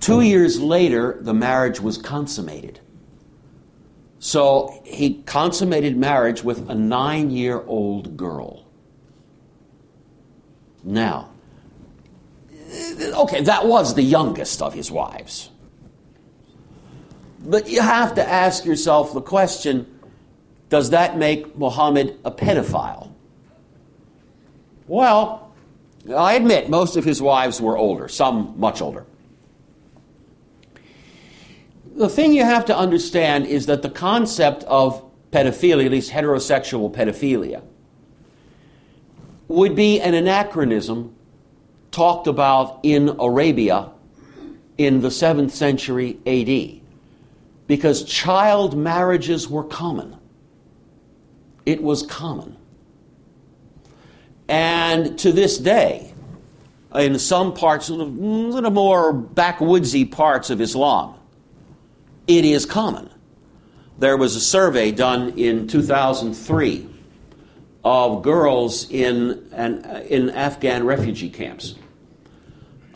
Two 0.00 0.20
years 0.20 0.60
later, 0.60 1.18
the 1.20 1.34
marriage 1.34 1.80
was 1.80 1.96
consummated. 1.96 2.80
So 4.18 4.80
he 4.84 5.22
consummated 5.22 5.96
marriage 5.96 6.44
with 6.44 6.68
a 6.70 6.74
nine 6.74 7.30
year 7.30 7.62
old 7.66 8.16
girl. 8.16 8.64
Now, 10.84 11.31
okay, 12.72 13.42
that 13.42 13.66
was 13.66 13.94
the 13.94 14.02
youngest 14.02 14.62
of 14.62 14.74
his 14.74 14.90
wives. 14.90 15.50
But 17.44 17.68
you 17.68 17.80
have 17.80 18.14
to 18.14 18.26
ask 18.28 18.64
yourself 18.64 19.12
the 19.12 19.20
question 19.20 19.86
does 20.68 20.90
that 20.90 21.18
make 21.18 21.58
Muhammad 21.58 22.18
a 22.24 22.30
pedophile? 22.30 23.12
Well, 24.86 25.52
I 26.16 26.32
admit 26.32 26.70
most 26.70 26.96
of 26.96 27.04
his 27.04 27.20
wives 27.20 27.60
were 27.60 27.76
older, 27.76 28.08
some 28.08 28.54
much 28.56 28.80
older. 28.80 29.04
The 31.94 32.08
thing 32.08 32.32
you 32.32 32.44
have 32.44 32.64
to 32.66 32.76
understand 32.76 33.46
is 33.46 33.66
that 33.66 33.82
the 33.82 33.90
concept 33.90 34.64
of 34.64 35.04
pedophilia, 35.30 35.84
at 35.84 35.90
least 35.90 36.10
heterosexual 36.10 36.90
pedophilia, 36.90 37.62
would 39.48 39.76
be 39.76 40.00
an 40.00 40.14
anachronism 40.14 41.14
talked 41.92 42.26
about 42.26 42.80
in 42.82 43.08
Arabia 43.20 43.90
in 44.78 45.00
the 45.00 45.08
7th 45.08 45.52
century 45.52 46.18
AD 46.26 46.80
because 47.68 48.04
child 48.04 48.76
marriages 48.76 49.48
were 49.48 49.64
common. 49.64 50.16
It 51.64 51.82
was 51.82 52.02
common. 52.02 52.56
And 54.48 55.18
to 55.20 55.32
this 55.32 55.58
day, 55.58 56.12
in 56.94 57.18
some 57.18 57.54
parts, 57.54 57.88
a 57.88 57.94
little 57.94 58.70
more 58.70 59.14
backwoodsy 59.14 60.10
parts 60.10 60.50
of 60.50 60.60
Islam, 60.60 61.14
it 62.26 62.44
is 62.44 62.66
common. 62.66 63.08
There 63.98 64.16
was 64.16 64.36
a 64.36 64.40
survey 64.40 64.90
done 64.90 65.38
in 65.38 65.68
2003 65.68 66.88
of 67.84 68.22
girls 68.22 68.90
in, 68.90 69.48
an, 69.52 69.84
in 70.08 70.30
Afghan 70.30 70.84
refugee 70.84 71.30
camps. 71.30 71.76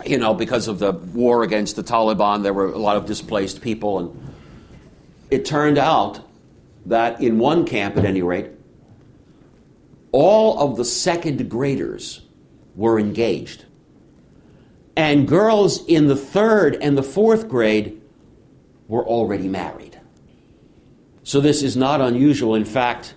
You 0.04 0.18
know, 0.18 0.34
because 0.34 0.68
of 0.68 0.78
the 0.78 0.92
war 0.92 1.42
against 1.42 1.76
the 1.76 1.82
Taliban, 1.82 2.42
there 2.42 2.52
were 2.52 2.66
a 2.66 2.78
lot 2.78 2.96
of 2.96 3.06
displaced 3.06 3.62
people, 3.62 3.98
and 3.98 4.34
it 5.30 5.44
turned 5.44 5.78
out 5.78 6.20
that 6.86 7.20
in 7.20 7.38
one 7.38 7.64
camp, 7.64 7.96
at 7.96 8.04
any 8.04 8.22
rate, 8.22 8.50
all 10.12 10.58
of 10.58 10.76
the 10.76 10.84
second 10.84 11.48
graders 11.48 12.20
were 12.74 12.98
engaged. 12.98 13.64
And 14.96 15.26
girls 15.26 15.84
in 15.86 16.06
the 16.06 16.16
third 16.16 16.76
and 16.80 16.96
the 16.96 17.02
fourth 17.02 17.48
grade 17.48 18.00
were 18.88 19.04
already 19.04 19.48
married. 19.48 20.00
So 21.22 21.40
this 21.40 21.62
is 21.62 21.76
not 21.76 22.00
unusual. 22.00 22.54
In 22.54 22.64
fact, 22.64 23.14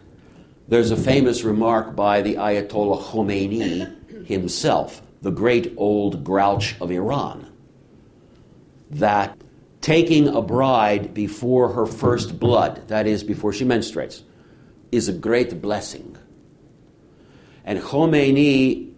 there's 0.67 0.91
a 0.91 0.97
famous 0.97 1.43
remark 1.43 1.95
by 1.95 2.21
the 2.21 2.35
Ayatollah 2.35 3.01
Khomeini 3.01 4.25
himself, 4.25 5.01
the 5.21 5.31
great 5.31 5.73
old 5.77 6.23
grouch 6.23 6.75
of 6.79 6.91
Iran, 6.91 7.51
that 8.91 9.37
taking 9.81 10.27
a 10.27 10.41
bride 10.41 11.13
before 11.13 11.73
her 11.73 11.85
first 11.85 12.39
blood, 12.39 12.87
that 12.87 13.07
is, 13.07 13.23
before 13.23 13.53
she 13.53 13.65
menstruates, 13.65 14.23
is 14.91 15.07
a 15.07 15.13
great 15.13 15.61
blessing. 15.61 16.17
And 17.65 17.79
Khomeini, 17.79 18.91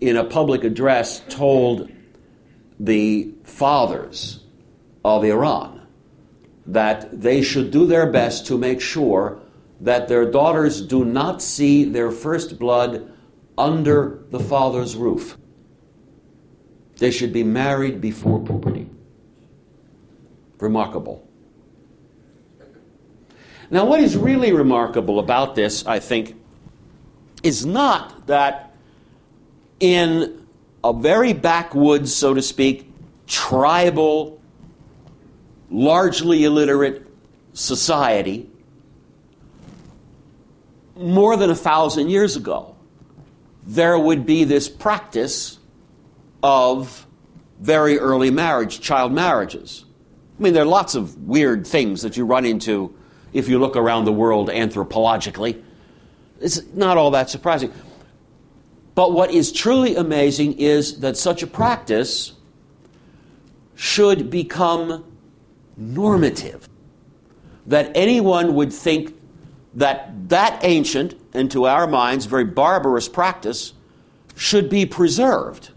in 0.00 0.16
a 0.16 0.24
public 0.24 0.64
address, 0.64 1.22
told 1.28 1.90
the 2.78 3.32
fathers 3.44 4.40
of 5.04 5.24
Iran 5.24 5.86
that 6.66 7.20
they 7.20 7.42
should 7.42 7.70
do 7.70 7.86
their 7.86 8.10
best 8.10 8.46
to 8.46 8.58
make 8.58 8.80
sure 8.80 9.40
that 9.80 10.08
their 10.08 10.30
daughters 10.30 10.80
do 10.82 11.04
not 11.04 11.42
see 11.42 11.84
their 11.84 12.10
first 12.10 12.58
blood 12.58 13.10
under 13.56 14.22
the 14.30 14.40
father's 14.40 14.96
roof. 14.96 15.36
They 17.00 17.10
should 17.10 17.32
be 17.32 17.42
married 17.42 18.02
before 18.02 18.38
puberty. 18.40 18.86
Remarkable. 20.58 21.26
Now, 23.70 23.86
what 23.86 24.00
is 24.00 24.18
really 24.18 24.52
remarkable 24.52 25.18
about 25.18 25.54
this, 25.54 25.86
I 25.86 25.98
think, 25.98 26.36
is 27.42 27.64
not 27.64 28.26
that 28.26 28.74
in 29.80 30.46
a 30.84 30.92
very 30.92 31.32
backwoods, 31.32 32.14
so 32.14 32.34
to 32.34 32.42
speak, 32.42 32.92
tribal, 33.26 34.38
largely 35.70 36.44
illiterate 36.44 37.06
society, 37.54 38.50
more 40.96 41.38
than 41.38 41.48
a 41.48 41.56
thousand 41.56 42.10
years 42.10 42.36
ago, 42.36 42.76
there 43.66 43.98
would 43.98 44.26
be 44.26 44.44
this 44.44 44.68
practice 44.68 45.59
of 46.42 47.06
very 47.60 47.98
early 47.98 48.30
marriage, 48.30 48.80
child 48.80 49.12
marriages. 49.12 49.84
I 50.38 50.42
mean, 50.42 50.54
there 50.54 50.62
are 50.62 50.66
lots 50.66 50.94
of 50.94 51.16
weird 51.18 51.66
things 51.66 52.02
that 52.02 52.16
you 52.16 52.24
run 52.24 52.44
into 52.44 52.94
if 53.32 53.48
you 53.48 53.58
look 53.58 53.76
around 53.76 54.06
the 54.06 54.12
world 54.12 54.48
anthropologically. 54.48 55.62
It's 56.40 56.62
not 56.72 56.96
all 56.96 57.10
that 57.10 57.28
surprising. 57.28 57.72
But 58.94 59.12
what 59.12 59.30
is 59.30 59.52
truly 59.52 59.96
amazing 59.96 60.58
is 60.58 61.00
that 61.00 61.16
such 61.16 61.42
a 61.42 61.46
practice 61.46 62.32
should 63.74 64.30
become 64.30 65.04
normative. 65.76 66.68
That 67.66 67.92
anyone 67.94 68.54
would 68.54 68.72
think 68.72 69.14
that 69.74 70.28
that 70.30 70.60
ancient, 70.64 71.14
and 71.32 71.50
to 71.52 71.66
our 71.66 71.86
minds, 71.86 72.26
very 72.26 72.44
barbarous 72.44 73.08
practice 73.08 73.74
should 74.34 74.68
be 74.68 74.86
preserved. 74.86 75.70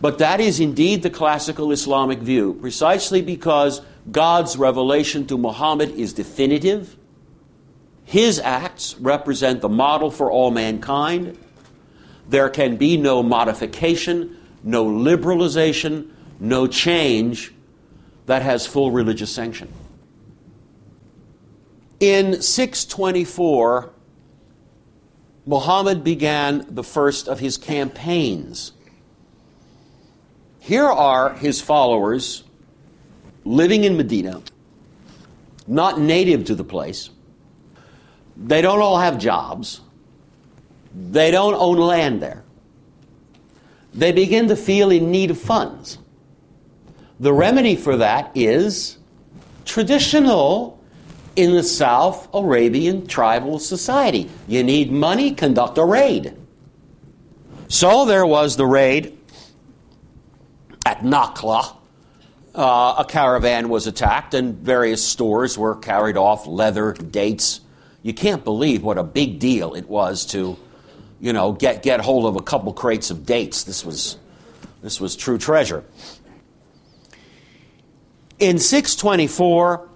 But 0.00 0.18
that 0.18 0.40
is 0.40 0.60
indeed 0.60 1.02
the 1.02 1.10
classical 1.10 1.72
Islamic 1.72 2.20
view, 2.20 2.54
precisely 2.54 3.20
because 3.20 3.82
God's 4.10 4.56
revelation 4.56 5.26
to 5.26 5.36
Muhammad 5.36 5.90
is 5.90 6.12
definitive. 6.12 6.96
His 8.04 8.38
acts 8.38 8.96
represent 8.98 9.60
the 9.60 9.68
model 9.68 10.10
for 10.10 10.30
all 10.30 10.50
mankind. 10.50 11.36
There 12.28 12.48
can 12.48 12.76
be 12.76 12.96
no 12.96 13.22
modification, 13.22 14.36
no 14.62 14.84
liberalization, 14.86 16.10
no 16.38 16.66
change 16.66 17.52
that 18.26 18.42
has 18.42 18.66
full 18.66 18.92
religious 18.92 19.30
sanction. 19.30 19.72
In 21.98 22.40
624, 22.40 23.90
Muhammad 25.46 26.04
began 26.04 26.64
the 26.68 26.84
first 26.84 27.26
of 27.26 27.40
his 27.40 27.56
campaigns 27.56 28.72
here 30.68 30.84
are 30.84 31.32
his 31.32 31.62
followers 31.62 32.44
living 33.46 33.84
in 33.84 33.96
Medina, 33.96 34.42
not 35.66 35.98
native 35.98 36.44
to 36.44 36.54
the 36.54 36.62
place. 36.62 37.08
They 38.36 38.60
don't 38.60 38.82
all 38.82 38.98
have 38.98 39.18
jobs. 39.18 39.80
They 40.94 41.30
don't 41.30 41.54
own 41.54 41.78
land 41.78 42.20
there. 42.20 42.44
They 43.94 44.12
begin 44.12 44.48
to 44.48 44.56
feel 44.56 44.90
in 44.90 45.10
need 45.10 45.30
of 45.30 45.40
funds. 45.40 45.96
The 47.18 47.32
remedy 47.32 47.74
for 47.74 47.96
that 47.96 48.30
is 48.34 48.98
traditional 49.64 50.78
in 51.34 51.52
the 51.52 51.62
South 51.62 52.28
Arabian 52.34 53.06
tribal 53.06 53.58
society. 53.58 54.28
You 54.46 54.62
need 54.64 54.92
money, 54.92 55.32
conduct 55.32 55.78
a 55.78 55.84
raid. 55.86 56.36
So 57.68 58.04
there 58.04 58.26
was 58.26 58.58
the 58.58 58.66
raid 58.66 59.17
at 60.88 61.00
Nakhla, 61.00 61.76
uh, 62.54 62.94
a 62.98 63.04
caravan 63.04 63.68
was 63.68 63.86
attacked 63.86 64.32
and 64.32 64.54
various 64.56 65.04
stores 65.04 65.58
were 65.58 65.76
carried 65.76 66.16
off 66.16 66.46
leather, 66.46 66.94
dates. 66.94 67.60
You 68.02 68.14
can't 68.14 68.42
believe 68.42 68.82
what 68.82 68.96
a 68.96 69.04
big 69.04 69.38
deal 69.38 69.74
it 69.74 69.86
was 69.86 70.24
to, 70.26 70.56
you 71.20 71.34
know, 71.34 71.52
get, 71.52 71.82
get 71.82 72.00
hold 72.00 72.24
of 72.24 72.36
a 72.36 72.42
couple 72.42 72.72
crates 72.72 73.10
of 73.10 73.26
dates. 73.26 73.64
This 73.64 73.84
was, 73.84 74.16
this 74.80 74.98
was 74.98 75.14
true 75.14 75.36
treasure. 75.36 75.84
In 78.38 78.58
624, 78.58 79.86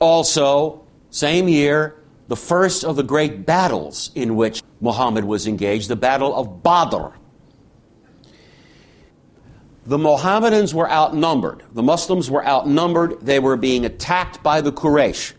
also, 0.00 0.84
same 1.10 1.46
year, 1.46 2.02
the 2.26 2.36
first 2.36 2.82
of 2.82 2.96
the 2.96 3.04
great 3.04 3.46
battles 3.46 4.10
in 4.16 4.34
which 4.34 4.60
Muhammad 4.80 5.24
was 5.24 5.46
engaged, 5.46 5.86
the 5.86 5.94
Battle 5.94 6.34
of 6.34 6.64
Badr. 6.64 7.19
The 9.90 9.98
Mohammedans 9.98 10.72
were 10.72 10.88
outnumbered. 10.88 11.64
The 11.72 11.82
Muslims 11.82 12.30
were 12.30 12.46
outnumbered. 12.46 13.22
They 13.22 13.40
were 13.40 13.56
being 13.56 13.84
attacked 13.84 14.40
by 14.40 14.60
the 14.60 14.70
Quraysh. 14.70 15.32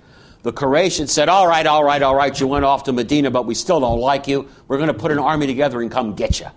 The 0.44 0.52
Quraysh 0.52 1.00
had 1.00 1.10
said, 1.10 1.30
All 1.30 1.48
right, 1.48 1.66
all 1.66 1.86
right, 1.86 2.02
all 2.02 2.18
right, 2.18 2.38
you 2.38 2.48
went 2.48 2.66
off 2.66 2.84
to 2.84 2.92
Medina, 2.92 3.32
but 3.32 3.46
we 3.46 3.56
still 3.56 3.80
don't 3.80 4.02
like 4.02 4.28
you. 4.28 4.50
We're 4.68 4.76
going 4.76 4.90
to 4.90 4.94
put 4.94 5.10
an 5.10 5.20
army 5.20 5.48
together 5.48 5.82
and 5.82 5.90
come 5.90 6.16
get 6.16 6.42
you. 6.42 6.48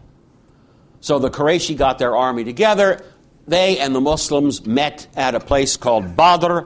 So 1.02 1.20
the 1.20 1.30
Qurayshi 1.30 1.76
got 1.76 2.00
their 2.00 2.16
army 2.16 2.42
together. 2.42 3.04
They 3.46 3.78
and 3.78 3.94
the 3.94 4.00
Muslims 4.00 4.66
met 4.66 5.06
at 5.14 5.36
a 5.36 5.40
place 5.40 5.76
called 5.76 6.16
Badr, 6.16 6.62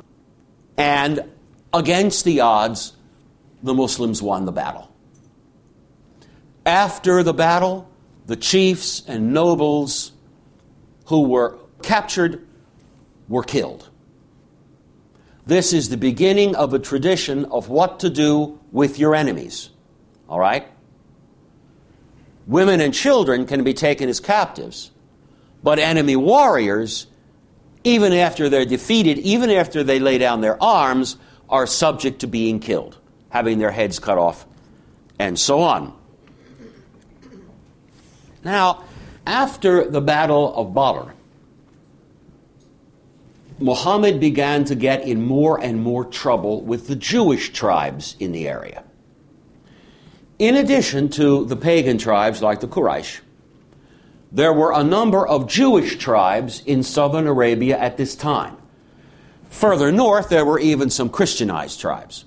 and 0.79 1.31
against 1.75 2.25
the 2.25 2.41
odds, 2.41 2.95
the 3.63 3.75
Muslims 3.75 4.23
won 4.23 4.47
the 4.47 4.53
battle. 4.53 4.91
After 6.65 7.23
the 7.23 7.35
battle, 7.35 7.87
the 8.25 8.37
chiefs 8.37 9.03
and 9.07 9.35
nobles 9.35 10.13
who 11.09 11.23
were 11.23 11.59
captured 11.83 12.47
were 13.29 13.43
killed. 13.43 13.89
This 15.47 15.73
is 15.73 15.89
the 15.89 15.97
beginning 15.97 16.55
of 16.55 16.75
a 16.75 16.79
tradition 16.79 17.47
of 17.47 17.71
what 17.71 18.01
to 18.01 18.11
do 18.11 18.61
with 18.73 18.99
your 18.99 19.15
enemies. 19.15 19.71
All 20.29 20.39
right? 20.39 20.69
Women 22.47 22.83
and 22.83 22.93
children 22.93 23.47
can 23.47 23.65
be 23.65 23.73
taken 23.73 24.11
as 24.11 24.21
captives, 24.21 24.91
but 25.63 25.79
enemy 25.79 26.17
warriors, 26.17 27.07
even 27.85 28.13
after 28.13 28.51
they're 28.51 28.67
defeated, 28.67 29.17
even 29.19 29.51
after 29.51 29.83
they 29.83 29.99
lay 29.99 30.19
down 30.19 30.43
their 30.43 30.63
arms, 30.63 31.17
are 31.49 31.67
subject 31.67 32.21
to 32.21 32.27
being 32.27 32.61
killed, 32.61 32.99
having 33.31 33.59
their 33.59 33.71
heads 33.71 33.99
cut 33.99 34.19
off, 34.19 34.45
and 35.19 35.39
so 35.39 35.63
on. 35.63 35.95
Now, 38.45 38.85
after 39.29 39.85
the 39.89 40.01
Battle 40.01 40.55
of 40.57 40.75
Badr, 40.75 41.13
Muhammad 43.59 44.19
began 44.21 44.65
to 44.65 44.75
get 44.75 45.03
in 45.03 45.21
more 45.21 45.61
and 45.61 45.83
more 45.83 46.05
trouble 46.05 46.63
with 46.63 46.87
the 46.87 46.97
Jewish 46.97 47.53
tribes 47.53 48.17
in 48.19 48.33
the 48.33 48.49
area. 48.49 48.83
In 50.39 50.57
addition 50.57 51.11
to 51.11 51.45
the 51.45 51.57
pagan 51.57 51.99
tribes 51.99 52.41
like 52.41 52.61
the 52.61 52.69
Quraysh, 52.69 53.21
there 54.33 54.53
were 54.53 54.73
a 54.73 54.83
number 54.83 55.27
of 55.27 55.47
Jewish 55.47 55.99
tribes 55.99 56.63
in 56.65 56.83
southern 56.83 57.27
Arabia 57.27 57.79
at 57.79 57.99
this 57.99 58.15
time. 58.15 58.57
Further 59.51 59.93
north, 59.93 60.31
there 60.31 60.45
were 60.45 60.61
even 60.61 60.89
some 60.89 61.11
Christianized 61.11 61.81
tribes. 61.81 62.25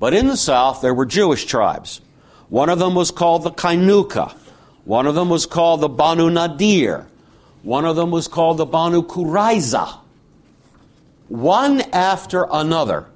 But 0.00 0.14
in 0.14 0.26
the 0.26 0.36
south, 0.36 0.80
there 0.80 0.94
were 0.94 1.06
Jewish 1.06 1.44
tribes. 1.44 2.00
One 2.48 2.68
of 2.68 2.80
them 2.80 2.94
was 2.94 3.12
called 3.12 3.44
the 3.44 3.50
Kainuka. 3.50 4.34
One 4.84 5.06
of 5.06 5.14
them 5.14 5.28
was 5.28 5.46
called 5.46 5.80
the 5.80 5.88
Banu 5.88 6.30
Nadir. 6.30 7.06
One 7.62 7.84
of 7.84 7.96
them 7.96 8.10
was 8.10 8.28
called 8.28 8.58
the 8.58 8.66
Banu 8.66 9.02
Qurayza 9.02 10.02
one 11.32 11.80
after 11.92 12.46
another. 12.52 13.06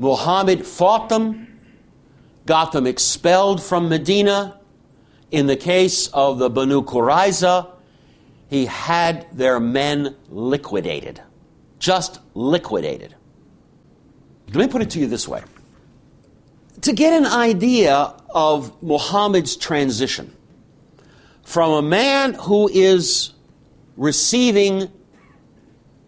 Muhammad 0.00 0.66
fought 0.66 1.08
them, 1.08 1.60
got 2.44 2.72
them 2.72 2.88
expelled 2.88 3.62
from 3.62 3.88
Medina. 3.88 4.58
In 5.30 5.46
the 5.46 5.54
case 5.54 6.08
of 6.08 6.38
the 6.38 6.50
Banu 6.50 6.82
Qurayza, 6.82 7.70
he 8.50 8.66
had 8.66 9.28
their 9.32 9.60
men 9.60 10.16
liquidated. 10.28 11.22
Just 11.78 12.18
liquidated. 12.34 13.14
Let 14.52 14.66
me 14.66 14.72
put 14.72 14.82
it 14.82 14.90
to 14.90 14.98
you 14.98 15.06
this 15.06 15.28
way. 15.28 15.44
To 16.80 16.92
get 16.92 17.12
an 17.12 17.26
idea 17.26 18.12
of 18.30 18.82
Muhammad's 18.82 19.54
transition 19.54 20.34
from 21.48 21.72
a 21.72 21.80
man 21.80 22.34
who 22.34 22.68
is 22.68 23.32
receiving 23.96 24.92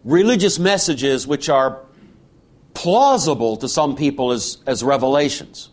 religious 0.03 0.59
messages 0.59 1.25
which 1.25 1.49
are 1.49 1.83
plausible 2.75 3.57
to 3.57 3.67
some 3.67 3.95
people 3.95 4.31
as, 4.31 4.59
as 4.67 4.83
revelations. 4.83 5.71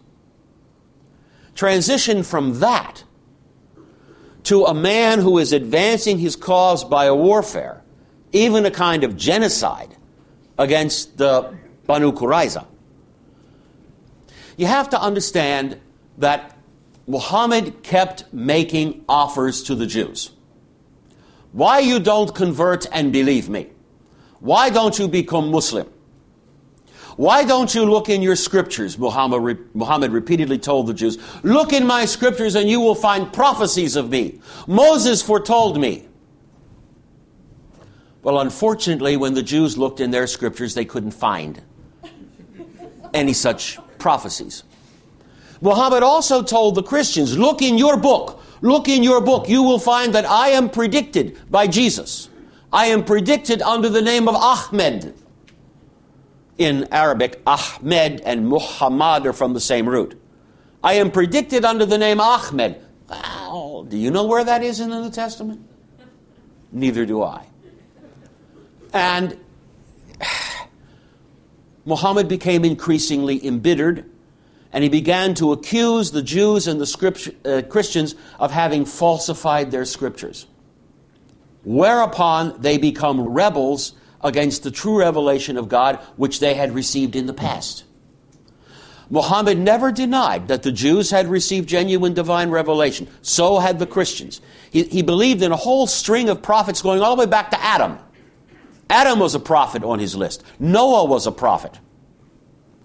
Transition 1.55 2.23
from 2.23 2.61
that 2.61 3.05
to 4.45 4.65
a 4.65 4.73
man 4.73 5.19
who 5.19 5.37
is 5.37 5.53
advancing 5.53 6.17
his 6.17 6.35
cause 6.35 6.83
by 6.83 7.05
a 7.05 7.15
warfare, 7.15 7.83
even 8.33 8.65
a 8.65 8.71
kind 8.71 9.05
of 9.05 9.19
genocide 9.19 9.95
against 10.59 11.19
the 11.19 11.55
Banu 11.87 12.13
Qurayza. 12.13 12.67
You 14.57 14.65
have 14.65 14.89
to 14.89 14.99
understand 14.99 15.79
that 16.17 16.58
Muhammad 17.09 17.83
kept 17.83 18.31
making 18.35 19.03
offers 19.09 19.63
to 19.65 19.75
the 19.75 19.87
Jews. 19.87 20.31
Why 21.53 21.79
you 21.79 21.99
don't 21.99 22.35
convert 22.35 22.87
and 22.93 23.11
believe 23.13 23.49
me? 23.49 23.69
Why 24.41 24.69
don't 24.69 24.97
you 24.99 25.09
become 25.09 25.51
Muslim? 25.51 25.91
Why 27.17 27.45
don't 27.45 27.75
you 27.75 27.85
look 27.87 28.11
in 28.11 28.21
your 28.21 28.37
scriptures? 28.37 28.99
Muhammad, 28.99 29.75
Muhammad 29.75 30.13
repeatedly 30.13 30.59
told 30.59 30.87
the 30.87 30.95
Jews, 30.95 31.19
Look 31.43 31.73
in 31.73 31.87
my 31.87 32.05
scriptures 32.05 32.55
and 32.55 32.69
you 32.69 32.79
will 32.79 32.95
find 32.95 33.33
prophecies 33.33 33.97
of 33.97 34.11
me. 34.11 34.41
Moses 34.67 35.23
foretold 35.23 35.81
me. 35.81 36.07
Well, 38.23 38.39
unfortunately, 38.39 39.17
when 39.17 39.33
the 39.33 39.43
Jews 39.43 39.79
looked 39.79 39.99
in 39.99 40.11
their 40.11 40.27
scriptures, 40.27 40.75
they 40.75 40.85
couldn't 40.85 41.13
find 41.13 41.63
any 43.15 43.33
such 43.33 43.79
prophecies. 43.99 44.63
Muhammad 45.61 46.03
also 46.03 46.43
told 46.43 46.75
the 46.75 46.83
Christians, 46.83 47.37
Look 47.37 47.63
in 47.63 47.79
your 47.79 47.97
book. 47.97 48.43
Look 48.61 48.89
in 48.89 49.03
your 49.03 49.21
book. 49.21 49.49
You 49.49 49.63
will 49.63 49.79
find 49.79 50.15
that 50.15 50.27
I 50.27 50.49
am 50.49 50.71
predicted 50.71 51.39
by 51.51 51.67
Jesus. 51.67 52.29
I 52.73 52.87
am 52.87 53.05
predicted 53.05 53.63
under 53.63 53.89
the 53.89 54.03
name 54.03 54.29
of 54.29 54.35
Ahmed. 54.35 55.15
In 56.59 56.89
Arabic, 56.91 57.41
Ahmed 57.47 58.21
and 58.23 58.49
Muhammad 58.49 59.27
are 59.27 59.33
from 59.33 59.55
the 59.55 59.61
same 59.61 59.89
root. 59.89 60.21
I 60.83 60.95
am 60.95 61.11
predicted 61.11 61.65
under 61.65 61.87
the 61.87 61.99
name 61.99 62.21
Ahmed. 62.21 62.81
Well, 63.09 63.85
do 63.85 63.97
you 63.97 64.11
know 64.11 64.25
where 64.25 64.45
that 64.45 64.63
is 64.63 64.81
in 64.81 64.91
the 64.91 65.01
New 65.01 65.11
Testament? 65.11 65.61
Neither 66.73 67.07
do 67.07 67.23
I. 67.23 67.47
And 68.93 69.39
Muhammad 71.85 72.29
became 72.29 72.65
increasingly 72.65 73.45
embittered, 73.47 74.08
and 74.73 74.85
he 74.85 74.91
began 74.91 75.35
to 75.35 75.53
accuse 75.53 76.11
the 76.11 76.23
Jews 76.23 76.67
and 76.67 76.81
the 76.81 77.35
uh, 77.45 77.63
Christians 77.71 78.15
of 78.39 78.51
having 78.53 78.85
falsified 78.85 79.71
their 79.71 79.85
scriptures 79.85 80.47
whereupon 81.69 82.55
they 82.61 82.79
become 82.79 83.21
rebels 83.21 83.93
against 84.23 84.63
the 84.63 84.71
true 84.71 84.99
revelation 84.99 85.59
of 85.59 85.69
God 85.69 85.97
which 86.17 86.41
they 86.41 86.55
had 86.55 86.75
received 86.75 87.15
in 87.15 87.27
the 87.27 87.35
past. 87.35 87.85
Muhammad 89.11 89.59
never 89.59 89.93
denied 89.93 90.49
that 90.49 90.63
the 90.63 90.73
Jews 90.73 91.11
had 91.11 91.29
received 91.29 91.69
genuine 91.69 92.15
divine 92.15 92.51
revelation. 92.51 93.09
So 93.23 93.59
had 93.59 93.79
the 93.79 93.87
Christians. 93.87 94.41
He, 94.71 94.85
he, 94.85 95.03
believed 95.03 95.43
in 95.43 95.53
a 95.53 95.57
whole 95.57 95.87
string 95.87 96.29
of 96.29 96.43
prophets 96.43 96.83
going 96.83 97.01
all 97.01 97.17
the 97.17 97.21
way 97.21 97.31
back 97.31 97.51
to 97.51 97.63
Adam. 97.63 97.99
Adam 98.91 99.19
was 99.19 99.35
a 99.35 99.41
prophet 99.41 99.83
on 99.83 99.99
his 99.99 100.15
list. 100.15 100.43
Noah 100.59 101.05
was 101.05 101.27
a 101.27 101.33
prophet. 101.33 101.79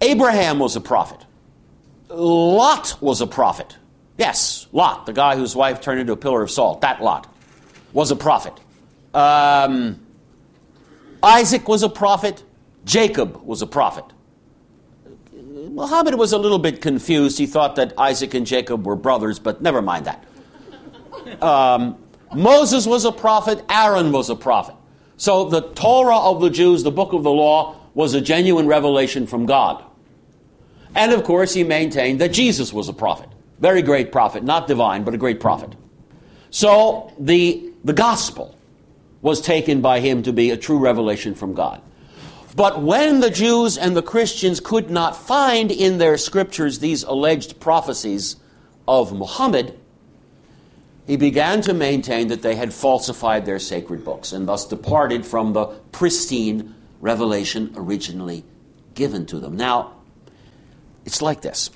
Abraham 0.00 0.58
was 0.58 0.76
a 0.76 0.80
prophet. 0.80 1.24
Lot 2.08 2.96
was 3.00 3.20
a 3.20 3.26
prophet. 3.26 3.76
Yes, 4.16 4.66
Lot, 4.72 5.06
the 5.06 5.12
guy 5.12 5.36
whose 5.36 5.56
wife 5.56 5.80
turned 5.80 6.00
into 6.00 6.12
a 6.12 6.16
pillar 6.16 6.42
of 6.42 6.50
salt, 6.50 6.82
that 6.82 7.02
Lot, 7.02 7.32
was 7.92 8.10
a 8.10 8.16
prophet. 8.16 8.54
Um, 9.12 10.00
Isaac 11.22 11.66
was 11.66 11.82
a 11.82 11.88
prophet. 11.88 12.42
Jacob 12.84 13.42
was 13.44 13.62
a 13.62 13.66
prophet. 13.66 14.04
Muhammad 15.32 16.14
was 16.14 16.32
a 16.32 16.38
little 16.38 16.58
bit 16.58 16.80
confused. 16.80 17.38
He 17.38 17.46
thought 17.46 17.76
that 17.76 17.98
Isaac 17.98 18.34
and 18.34 18.46
Jacob 18.46 18.86
were 18.86 18.96
brothers, 18.96 19.38
but 19.38 19.62
never 19.62 19.82
mind 19.82 20.06
that. 20.06 20.24
Um, 21.42 21.96
Moses 22.34 22.86
was 22.86 23.04
a 23.04 23.12
prophet. 23.12 23.64
Aaron 23.68 24.12
was 24.12 24.30
a 24.30 24.36
prophet. 24.36 24.74
So 25.16 25.48
the 25.48 25.62
Torah 25.62 26.18
of 26.18 26.40
the 26.40 26.50
Jews, 26.50 26.82
the 26.82 26.90
book 26.90 27.12
of 27.12 27.22
the 27.22 27.30
law, 27.30 27.76
was 27.94 28.14
a 28.14 28.20
genuine 28.20 28.66
revelation 28.66 29.26
from 29.26 29.46
God. 29.46 29.82
And 30.94 31.12
of 31.12 31.24
course, 31.24 31.52
he 31.54 31.64
maintained 31.64 32.20
that 32.20 32.32
Jesus 32.32 32.72
was 32.72 32.88
a 32.88 32.92
prophet. 32.92 33.28
Very 33.58 33.82
great 33.82 34.12
prophet, 34.12 34.44
not 34.44 34.66
divine, 34.66 35.04
but 35.04 35.14
a 35.14 35.18
great 35.18 35.40
prophet. 35.40 35.74
So 36.50 37.12
the, 37.18 37.72
the 37.84 37.92
gospel 37.92 38.56
was 39.22 39.40
taken 39.40 39.80
by 39.80 40.00
him 40.00 40.22
to 40.22 40.32
be 40.32 40.50
a 40.50 40.56
true 40.56 40.78
revelation 40.78 41.34
from 41.34 41.54
God. 41.54 41.80
But 42.54 42.82
when 42.82 43.20
the 43.20 43.30
Jews 43.30 43.76
and 43.76 43.96
the 43.96 44.02
Christians 44.02 44.60
could 44.60 44.90
not 44.90 45.16
find 45.16 45.72
in 45.72 45.98
their 45.98 46.16
scriptures 46.16 46.78
these 46.78 47.02
alleged 47.02 47.58
prophecies 47.58 48.36
of 48.86 49.12
Muhammad, 49.12 49.78
he 51.06 51.16
began 51.16 51.60
to 51.62 51.74
maintain 51.74 52.28
that 52.28 52.42
they 52.42 52.54
had 52.54 52.72
falsified 52.72 53.44
their 53.44 53.58
sacred 53.58 54.04
books 54.04 54.32
and 54.32 54.46
thus 54.46 54.66
departed 54.66 55.26
from 55.26 55.52
the 55.52 55.66
pristine 55.90 56.74
revelation 57.00 57.72
originally 57.76 58.44
given 58.94 59.26
to 59.26 59.38
them. 59.40 59.56
Now, 59.56 59.92
it's 61.04 61.22
like 61.22 61.40
this. 61.40 61.70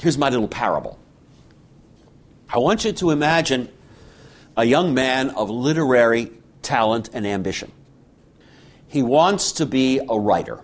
Here's 0.00 0.18
my 0.18 0.28
little 0.28 0.48
parable. 0.48 0.98
I 2.48 2.58
want 2.58 2.84
you 2.84 2.92
to 2.92 3.10
imagine 3.10 3.68
a 4.56 4.64
young 4.64 4.94
man 4.94 5.30
of 5.30 5.50
literary 5.50 6.30
talent, 6.64 7.10
and 7.12 7.24
ambition. 7.26 7.70
He 8.88 9.02
wants 9.02 9.52
to 9.52 9.66
be 9.66 10.00
a 10.08 10.18
writer. 10.18 10.60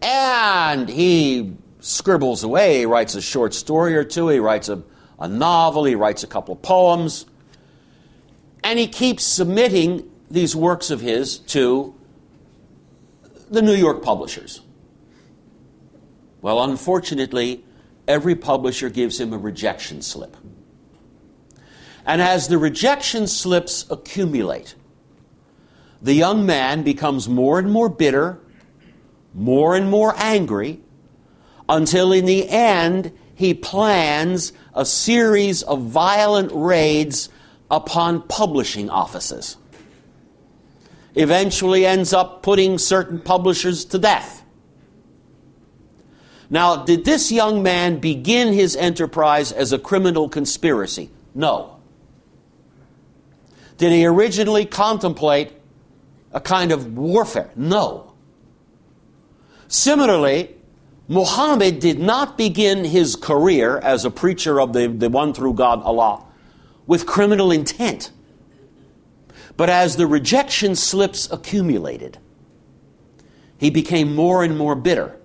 And 0.00 0.88
he 0.88 1.56
scribbles 1.80 2.44
away. 2.44 2.78
He 2.78 2.86
writes 2.86 3.14
a 3.14 3.20
short 3.20 3.52
story 3.52 3.96
or 3.96 4.04
two, 4.04 4.28
he 4.28 4.38
writes 4.38 4.68
a, 4.70 4.82
a 5.18 5.28
novel, 5.28 5.84
he 5.84 5.94
writes 5.94 6.22
a 6.22 6.26
couple 6.26 6.54
of 6.54 6.62
poems. 6.62 7.26
And 8.62 8.78
he 8.78 8.86
keeps 8.86 9.24
submitting 9.24 10.10
these 10.30 10.56
works 10.56 10.90
of 10.90 11.00
his 11.00 11.38
to 11.38 11.94
the 13.50 13.60
New 13.60 13.74
York 13.74 14.02
publishers. 14.02 14.60
Well, 16.44 16.62
unfortunately, 16.62 17.64
every 18.06 18.34
publisher 18.34 18.90
gives 18.90 19.18
him 19.18 19.32
a 19.32 19.38
rejection 19.38 20.02
slip. 20.02 20.36
And 22.04 22.20
as 22.20 22.48
the 22.48 22.58
rejection 22.58 23.26
slips 23.28 23.90
accumulate, 23.90 24.74
the 26.02 26.12
young 26.12 26.44
man 26.44 26.82
becomes 26.82 27.30
more 27.30 27.58
and 27.58 27.72
more 27.72 27.88
bitter, 27.88 28.40
more 29.32 29.74
and 29.74 29.88
more 29.90 30.12
angry, 30.18 30.82
until 31.66 32.12
in 32.12 32.26
the 32.26 32.46
end 32.46 33.16
he 33.34 33.54
plans 33.54 34.52
a 34.74 34.84
series 34.84 35.62
of 35.62 35.80
violent 35.80 36.52
raids 36.52 37.30
upon 37.70 38.20
publishing 38.20 38.90
offices. 38.90 39.56
Eventually 41.14 41.86
ends 41.86 42.12
up 42.12 42.42
putting 42.42 42.76
certain 42.76 43.18
publishers 43.18 43.86
to 43.86 43.98
death. 43.98 44.43
Now, 46.50 46.84
did 46.84 47.04
this 47.04 47.32
young 47.32 47.62
man 47.62 47.98
begin 47.98 48.52
his 48.52 48.76
enterprise 48.76 49.50
as 49.52 49.72
a 49.72 49.78
criminal 49.78 50.28
conspiracy? 50.28 51.10
No. 51.34 51.80
Did 53.78 53.92
he 53.92 54.06
originally 54.06 54.66
contemplate 54.66 55.52
a 56.32 56.40
kind 56.40 56.70
of 56.70 56.96
warfare? 56.96 57.50
No. 57.56 58.12
Similarly, 59.68 60.54
Muhammad 61.08 61.80
did 61.80 61.98
not 61.98 62.38
begin 62.38 62.84
his 62.84 63.16
career 63.16 63.78
as 63.78 64.04
a 64.04 64.10
preacher 64.10 64.60
of 64.60 64.72
the, 64.72 64.88
the 64.88 65.10
one 65.10 65.34
through 65.34 65.54
God, 65.54 65.82
Allah, 65.82 66.24
with 66.86 67.06
criminal 67.06 67.50
intent. 67.50 68.10
But 69.56 69.70
as 69.70 69.96
the 69.96 70.06
rejection 70.06 70.76
slips 70.76 71.30
accumulated, 71.30 72.18
he 73.58 73.70
became 73.70 74.14
more 74.14 74.42
and 74.44 74.56
more 74.56 74.74
bitter. 74.74 75.18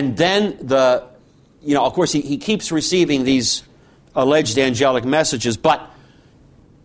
And 0.00 0.16
then 0.16 0.56
the, 0.62 1.04
you 1.60 1.74
know, 1.74 1.84
of 1.84 1.92
course, 1.92 2.10
he, 2.10 2.22
he 2.22 2.38
keeps 2.38 2.72
receiving 2.72 3.24
these 3.24 3.64
alleged 4.14 4.56
angelic 4.56 5.04
messages, 5.04 5.58
but 5.58 5.90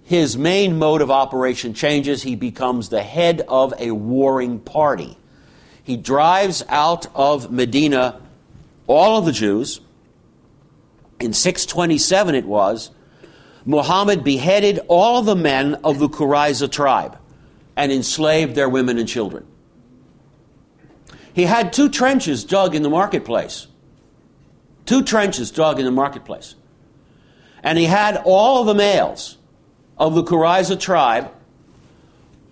his 0.04 0.38
main 0.38 0.78
mode 0.78 1.02
of 1.02 1.10
operation 1.10 1.74
changes. 1.74 2.24
He 2.24 2.36
becomes 2.36 2.90
the 2.90 3.02
head 3.02 3.40
of 3.48 3.74
a 3.80 3.92
warring 3.92 4.60
party. 4.60 5.16
He 5.82 5.96
drives 5.96 6.62
out 6.68 7.08
of 7.16 7.50
Medina 7.50 8.22
all 8.86 9.20
of 9.20 9.24
the 9.24 9.32
Jews. 9.32 9.80
In 11.22 11.32
627 11.32 12.36
it 12.36 12.44
was, 12.44 12.92
Muhammad 13.64 14.26
beheaded 14.26 14.82
all 14.90 15.22
the 15.22 15.38
men 15.38 15.76
of 15.86 16.00
the 16.00 16.10
Qurayza 16.10 16.70
tribe 16.70 17.18
and 17.78 17.94
enslaved 17.94 18.56
their 18.56 18.68
women 18.68 18.98
and 18.98 19.08
children. 19.08 19.48
He 21.36 21.44
had 21.44 21.74
two 21.74 21.90
trenches 21.90 22.46
dug 22.46 22.76
in 22.76 22.82
the 22.82 22.90
marketplace. 22.90 23.68
Two 24.86 25.04
trenches 25.04 25.52
dug 25.52 25.80
in 25.80 25.86
the 25.86 25.92
marketplace. 25.92 26.56
And 27.62 27.78
he 27.78 27.84
had 27.84 28.22
all 28.24 28.64
the 28.64 28.74
males 28.74 29.38
of 29.98 30.16
the 30.16 30.24
Qurayza 30.24 30.80
tribe 30.80 31.30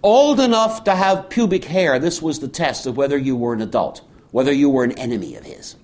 old 0.03 0.41
enough 0.41 0.83
to 0.83 0.93
have 0.93 1.29
pubic 1.29 1.63
hair. 1.63 1.97
This 1.97 2.21
was 2.21 2.41
the 2.41 2.49
test 2.49 2.85
of 2.85 2.97
whether 2.97 3.17
you 3.17 3.37
were 3.37 3.53
an 3.53 3.61
adult, 3.61 4.01
whether 4.31 4.51
you 4.51 4.69
were 4.69 4.83
an 4.83 4.91
enemy 4.99 5.37
of 5.37 5.45
his. 5.45 5.77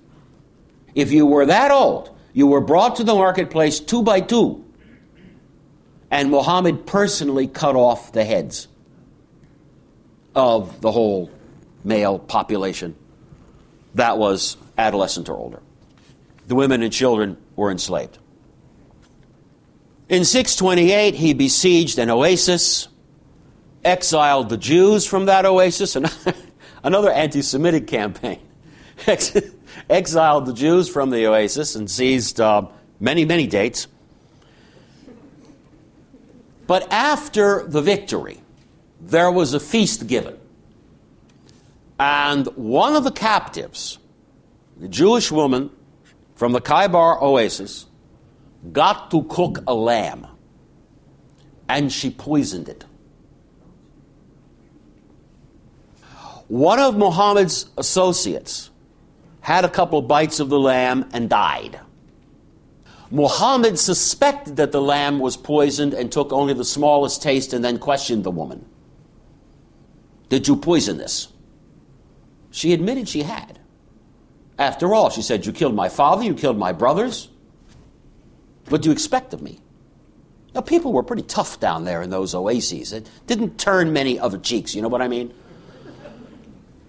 If 0.94 1.10
you 1.10 1.24
were 1.24 1.46
that 1.46 1.70
old, 1.70 2.14
you 2.34 2.48
were 2.48 2.60
brought 2.60 2.96
to 2.96 3.04
the 3.04 3.14
marketplace 3.14 3.80
two 3.80 4.02
by 4.02 4.20
two, 4.20 4.62
and 6.10 6.30
Muhammad 6.30 6.84
personally 6.84 7.46
cut 7.46 7.76
off 7.76 8.12
the 8.12 8.24
heads 8.24 8.68
of 10.34 10.82
the 10.82 10.92
whole 10.92 11.30
male 11.84 12.18
population 12.18 12.96
that 13.94 14.18
was 14.18 14.56
adolescent 14.78 15.28
or 15.28 15.36
older. 15.36 15.62
The 16.46 16.54
women 16.54 16.82
and 16.82 16.92
children 16.92 17.36
were 17.56 17.70
enslaved. 17.70 18.18
In 20.08 20.24
628, 20.24 21.14
he 21.14 21.34
besieged 21.34 21.98
an 21.98 22.10
oasis, 22.10 22.88
exiled 23.84 24.48
the 24.48 24.56
Jews 24.56 25.06
from 25.06 25.26
that 25.26 25.46
oasis, 25.46 25.96
another 26.82 27.12
anti 27.12 27.42
Semitic 27.42 27.86
campaign. 27.86 28.40
exiled 29.90 30.46
the 30.46 30.52
Jews 30.52 30.88
from 30.88 31.10
the 31.10 31.26
oasis 31.26 31.74
and 31.74 31.90
seized 31.90 32.40
uh, 32.40 32.66
many, 32.98 33.24
many 33.24 33.46
dates. 33.46 33.86
But 36.66 36.92
after 36.92 37.66
the 37.66 37.80
victory, 37.80 38.40
there 39.00 39.30
was 39.30 39.54
a 39.54 39.60
feast 39.60 40.06
given. 40.06 40.38
And 42.00 42.46
one 42.56 42.96
of 42.96 43.04
the 43.04 43.10
captives, 43.10 43.98
the 44.78 44.88
Jewish 44.88 45.30
woman 45.30 45.68
from 46.34 46.52
the 46.52 46.60
Khaybar 46.60 47.20
oasis, 47.20 47.84
got 48.72 49.10
to 49.10 49.22
cook 49.24 49.62
a 49.66 49.74
lamb 49.74 50.26
and 51.68 51.92
she 51.92 52.10
poisoned 52.10 52.70
it. 52.70 52.86
One 56.48 56.78
of 56.78 56.96
Muhammad's 56.96 57.66
associates 57.76 58.70
had 59.42 59.66
a 59.66 59.68
couple 59.68 60.00
bites 60.00 60.40
of 60.40 60.48
the 60.48 60.58
lamb 60.58 61.06
and 61.12 61.28
died. 61.28 61.80
Muhammad 63.10 63.78
suspected 63.78 64.56
that 64.56 64.72
the 64.72 64.80
lamb 64.80 65.18
was 65.18 65.36
poisoned 65.36 65.92
and 65.92 66.10
took 66.10 66.32
only 66.32 66.54
the 66.54 66.64
smallest 66.64 67.22
taste 67.22 67.52
and 67.52 67.62
then 67.62 67.78
questioned 67.78 68.24
the 68.24 68.30
woman. 68.30 68.64
Did 70.30 70.48
you 70.48 70.56
poison 70.56 70.96
this? 70.96 71.28
She 72.50 72.72
admitted 72.72 73.08
she 73.08 73.22
had. 73.22 73.58
After 74.58 74.94
all, 74.94 75.10
she 75.10 75.22
said, 75.22 75.46
You 75.46 75.52
killed 75.52 75.74
my 75.74 75.88
father, 75.88 76.22
you 76.22 76.34
killed 76.34 76.58
my 76.58 76.72
brothers. 76.72 77.28
What 78.68 78.82
do 78.82 78.88
you 78.88 78.92
expect 78.92 79.32
of 79.32 79.42
me? 79.42 79.60
Now, 80.54 80.60
people 80.60 80.92
were 80.92 81.02
pretty 81.02 81.22
tough 81.22 81.60
down 81.60 81.84
there 81.84 82.02
in 82.02 82.10
those 82.10 82.34
oases. 82.34 82.92
It 82.92 83.08
didn't 83.26 83.58
turn 83.58 83.92
many 83.92 84.18
other 84.18 84.38
cheeks, 84.38 84.74
you 84.74 84.82
know 84.82 84.88
what 84.88 85.00
I 85.00 85.08
mean? 85.08 85.32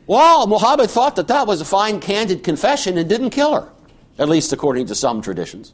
Well, 0.08 0.48
Muhammad 0.48 0.90
thought 0.90 1.16
that 1.16 1.28
that 1.28 1.48
was 1.48 1.62
a 1.62 1.66
fine, 1.66 2.00
candid 2.00 2.44
confession 2.44 2.98
and 2.98 3.08
didn't 3.08 3.30
kill 3.30 3.54
her, 3.54 3.72
at 4.18 4.28
least 4.28 4.52
according 4.52 4.88
to 4.88 4.96
some 4.96 5.22
traditions. 5.22 5.74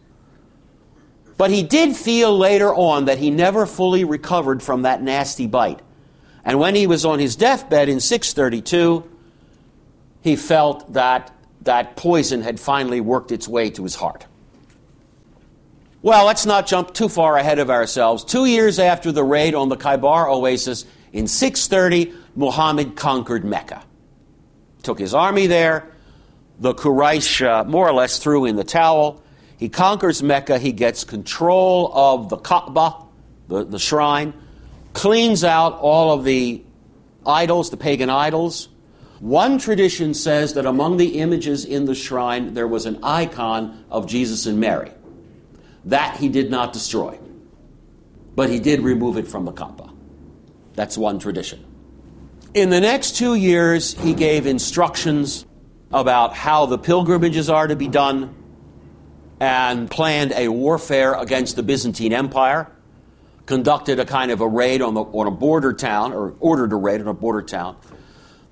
But 1.38 1.50
he 1.50 1.64
did 1.64 1.96
feel 1.96 2.38
later 2.38 2.74
on 2.74 3.06
that 3.06 3.20
he 3.20 3.30
never 3.30 3.66
fully 3.66 4.04
recovered 4.04 4.62
from 4.62 4.82
that 4.82 5.02
nasty 5.02 5.48
bite. 5.48 5.80
And 6.44 6.60
when 6.60 6.76
he 6.76 6.88
was 6.88 7.06
on 7.06 7.20
his 7.20 7.36
deathbed 7.36 7.90
in 7.90 8.00
632, 8.00 9.10
he 10.28 10.36
felt 10.36 10.94
that 10.94 11.34
that 11.62 11.96
poison 11.96 12.42
had 12.42 12.60
finally 12.60 13.02
worked 13.02 13.32
its 13.32 13.48
way 13.48 13.70
to 13.72 13.84
his 13.84 13.96
heart. 13.96 14.26
Well, 16.02 16.26
let's 16.26 16.46
not 16.46 16.68
jump 16.68 16.94
too 16.94 17.10
far 17.10 17.38
ahead 17.38 17.60
of 17.60 17.70
ourselves. 17.70 18.24
Two 18.24 18.46
years 18.46 18.80
after 18.80 19.12
the 19.12 19.24
raid 19.24 19.56
on 19.56 19.70
the 19.70 19.76
Khaybar 19.76 20.30
oasis 20.30 20.86
in 21.12 21.28
630, 21.28 22.14
Muhammad 22.36 22.96
conquered 22.96 23.44
Mecca. 23.44 23.84
Took 24.84 25.00
his 25.00 25.14
army 25.14 25.48
there. 25.48 25.92
The 26.60 26.74
Quraysh 26.74 27.46
uh, 27.46 27.64
more 27.66 27.88
or 27.88 27.94
less 27.94 28.20
threw 28.20 28.46
in 28.46 28.56
the 28.56 28.64
towel. 28.64 29.22
He 29.58 29.70
conquers 29.70 30.22
Mecca. 30.22 30.60
He 30.60 30.72
gets 30.72 31.04
control 31.04 31.92
of 31.94 32.30
the 32.30 32.38
Kaaba, 32.38 33.04
the, 33.48 33.66
the 33.66 33.80
shrine, 33.80 34.34
cleans 34.94 35.44
out 35.44 35.80
all 35.80 36.14
of 36.14 36.24
the 36.24 36.64
idols, 37.26 37.70
the 37.70 37.78
pagan 37.78 38.10
idols. 38.10 38.70
One 39.20 39.58
tradition 39.58 40.14
says 40.14 40.54
that 40.54 40.66
among 40.66 40.98
the 40.98 41.20
images 41.20 41.66
in 41.66 41.86
the 41.86 41.96
shrine 41.96 42.54
there 42.54 42.68
was 42.68 42.86
an 42.86 43.00
icon 43.04 43.86
of 43.90 44.08
Jesus 44.08 44.46
and 44.46 44.60
Mary. 44.60 44.92
That 45.86 46.18
he 46.18 46.30
did 46.30 46.52
not 46.52 46.74
destroy, 46.74 47.18
but 48.36 48.50
he 48.50 48.60
did 48.60 48.82
remove 48.82 49.18
it 49.18 49.28
from 49.28 49.46
the 49.46 49.52
Kaaba. 49.52 49.92
That's 50.76 50.98
one 50.98 51.18
tradition. 51.18 51.66
In 52.54 52.70
the 52.70 52.80
next 52.80 53.16
two 53.16 53.36
years, 53.36 53.94
he 54.00 54.14
gave 54.14 54.46
instructions 54.46 55.46
about 55.92 56.34
how 56.34 56.66
the 56.66 56.78
pilgrimages 56.78 57.50
are 57.50 57.68
to 57.68 57.76
be 57.76 57.88
done 57.88 58.36
and 59.40 59.90
planned 59.90 60.34
a 60.34 60.48
warfare 60.48 61.14
against 61.14 61.56
the 61.56 61.64
Byzantine 61.64 62.14
Empire, 62.14 62.72
conducted 63.46 64.00
a 64.00 64.06
kind 64.06 64.32
of 64.32 64.42
a 64.42 64.48
raid 64.48 64.82
on, 64.82 64.94
the, 64.94 65.02
on 65.02 65.28
a 65.28 65.32
border 65.32 65.74
town, 65.74 66.14
or 66.14 66.36
ordered 66.40 66.74
a 66.74 66.76
raid 66.76 67.02
on 67.02 67.08
a 67.08 67.14
border 67.14 67.42
town. 67.42 67.78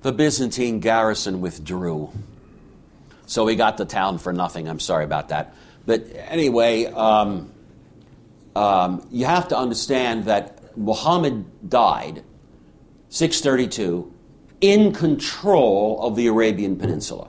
The 0.06 0.12
Byzantine 0.12 0.82
garrison 0.82 1.41
withdrew. 1.41 2.12
So 3.26 3.48
he 3.48 3.56
got 3.56 3.78
the 3.78 3.86
town 3.86 4.20
for 4.20 4.32
nothing. 4.32 4.70
I'm 4.70 4.80
sorry 4.80 5.04
about 5.04 5.30
that. 5.30 5.56
But 5.88 6.06
anyway, 6.15 6.86
um, 6.86 7.52
um, 8.56 9.08
you 9.10 9.26
have 9.26 9.48
to 9.48 9.58
understand 9.58 10.26
that 10.26 10.78
Muhammad 10.78 11.68
died, 11.68 12.24
632, 13.10 14.13
in 14.62 14.94
control 14.94 16.00
of 16.04 16.15
the 16.15 16.28
Arabian 16.28 16.78
Peninsula. 16.78 17.28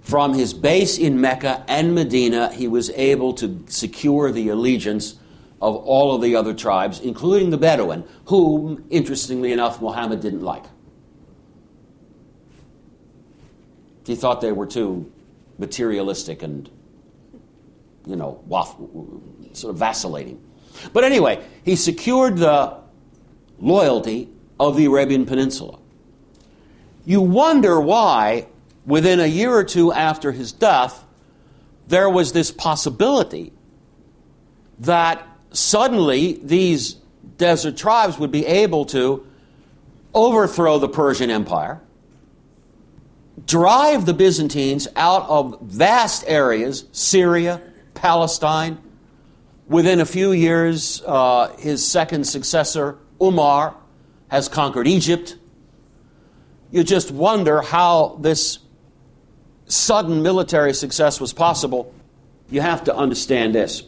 From 0.00 0.32
his 0.32 0.54
base 0.54 0.96
in 0.96 1.20
Mecca 1.20 1.66
and 1.68 1.94
Medina, 1.94 2.50
he 2.50 2.66
was 2.66 2.88
able 2.92 3.34
to 3.34 3.62
secure 3.66 4.32
the 4.32 4.48
allegiance 4.48 5.16
of 5.60 5.76
all 5.76 6.14
of 6.14 6.22
the 6.22 6.34
other 6.34 6.54
tribes, 6.54 6.98
including 7.00 7.50
the 7.50 7.58
Bedouin, 7.58 8.04
whom, 8.24 8.86
interestingly 8.88 9.52
enough, 9.52 9.82
Muhammad 9.82 10.22
didn't 10.22 10.40
like. 10.40 10.64
He 14.04 14.14
thought 14.14 14.40
they 14.40 14.52
were 14.52 14.66
too 14.66 15.10
materialistic 15.58 16.42
and, 16.42 16.68
you 18.06 18.16
know, 18.16 18.42
sort 19.52 19.72
of 19.72 19.78
vacillating. 19.78 20.42
But 20.92 21.04
anyway, 21.04 21.44
he 21.64 21.76
secured 21.76 22.38
the 22.38 22.78
loyalty 23.60 24.28
of 24.58 24.76
the 24.76 24.86
Arabian 24.86 25.26
Peninsula. 25.26 25.78
You 27.04 27.20
wonder 27.20 27.80
why, 27.80 28.48
within 28.86 29.20
a 29.20 29.26
year 29.26 29.52
or 29.52 29.64
two 29.64 29.92
after 29.92 30.32
his 30.32 30.52
death, 30.52 31.04
there 31.88 32.08
was 32.08 32.32
this 32.32 32.50
possibility 32.50 33.52
that 34.80 35.26
suddenly 35.50 36.40
these 36.42 36.96
desert 37.38 37.76
tribes 37.76 38.18
would 38.18 38.30
be 38.32 38.46
able 38.46 38.84
to 38.86 39.26
overthrow 40.14 40.78
the 40.78 40.88
Persian 40.88 41.30
Empire, 41.30 41.80
drive 43.46 44.06
the 44.06 44.14
Byzantines 44.14 44.88
out 44.96 45.28
of 45.28 45.60
vast 45.62 46.24
areas, 46.26 46.84
Syria, 46.92 47.60
Palestine. 47.94 48.78
Within 49.68 50.00
a 50.00 50.04
few 50.06 50.32
years, 50.32 51.02
uh, 51.06 51.54
his 51.56 51.86
second 51.86 52.24
successor, 52.24 52.98
Umar, 53.20 53.74
has 54.28 54.48
conquered 54.48 54.86
Egypt. 54.86 55.36
You 56.70 56.84
just 56.84 57.10
wonder 57.10 57.62
how 57.62 58.18
this 58.20 58.58
sudden 59.66 60.22
military 60.22 60.74
success 60.74 61.20
was 61.20 61.32
possible. 61.32 61.94
You 62.50 62.60
have 62.60 62.84
to 62.84 62.94
understand 62.94 63.54
this. 63.54 63.82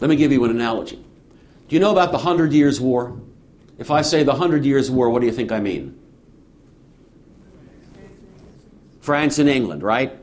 Let 0.00 0.10
me 0.10 0.16
give 0.16 0.32
you 0.32 0.44
an 0.44 0.50
analogy. 0.50 0.96
Do 0.96 1.76
you 1.76 1.80
know 1.80 1.92
about 1.92 2.10
the 2.10 2.18
Hundred 2.18 2.52
Years' 2.52 2.80
War? 2.80 3.16
If 3.78 3.90
I 3.90 4.02
say 4.02 4.24
the 4.24 4.34
Hundred 4.34 4.64
Years' 4.64 4.90
War, 4.90 5.10
what 5.10 5.20
do 5.20 5.26
you 5.26 5.32
think 5.32 5.52
I 5.52 5.60
mean? 5.60 5.98
France 9.02 9.38
and 9.40 9.48
England, 9.48 9.82
right? 9.82 10.16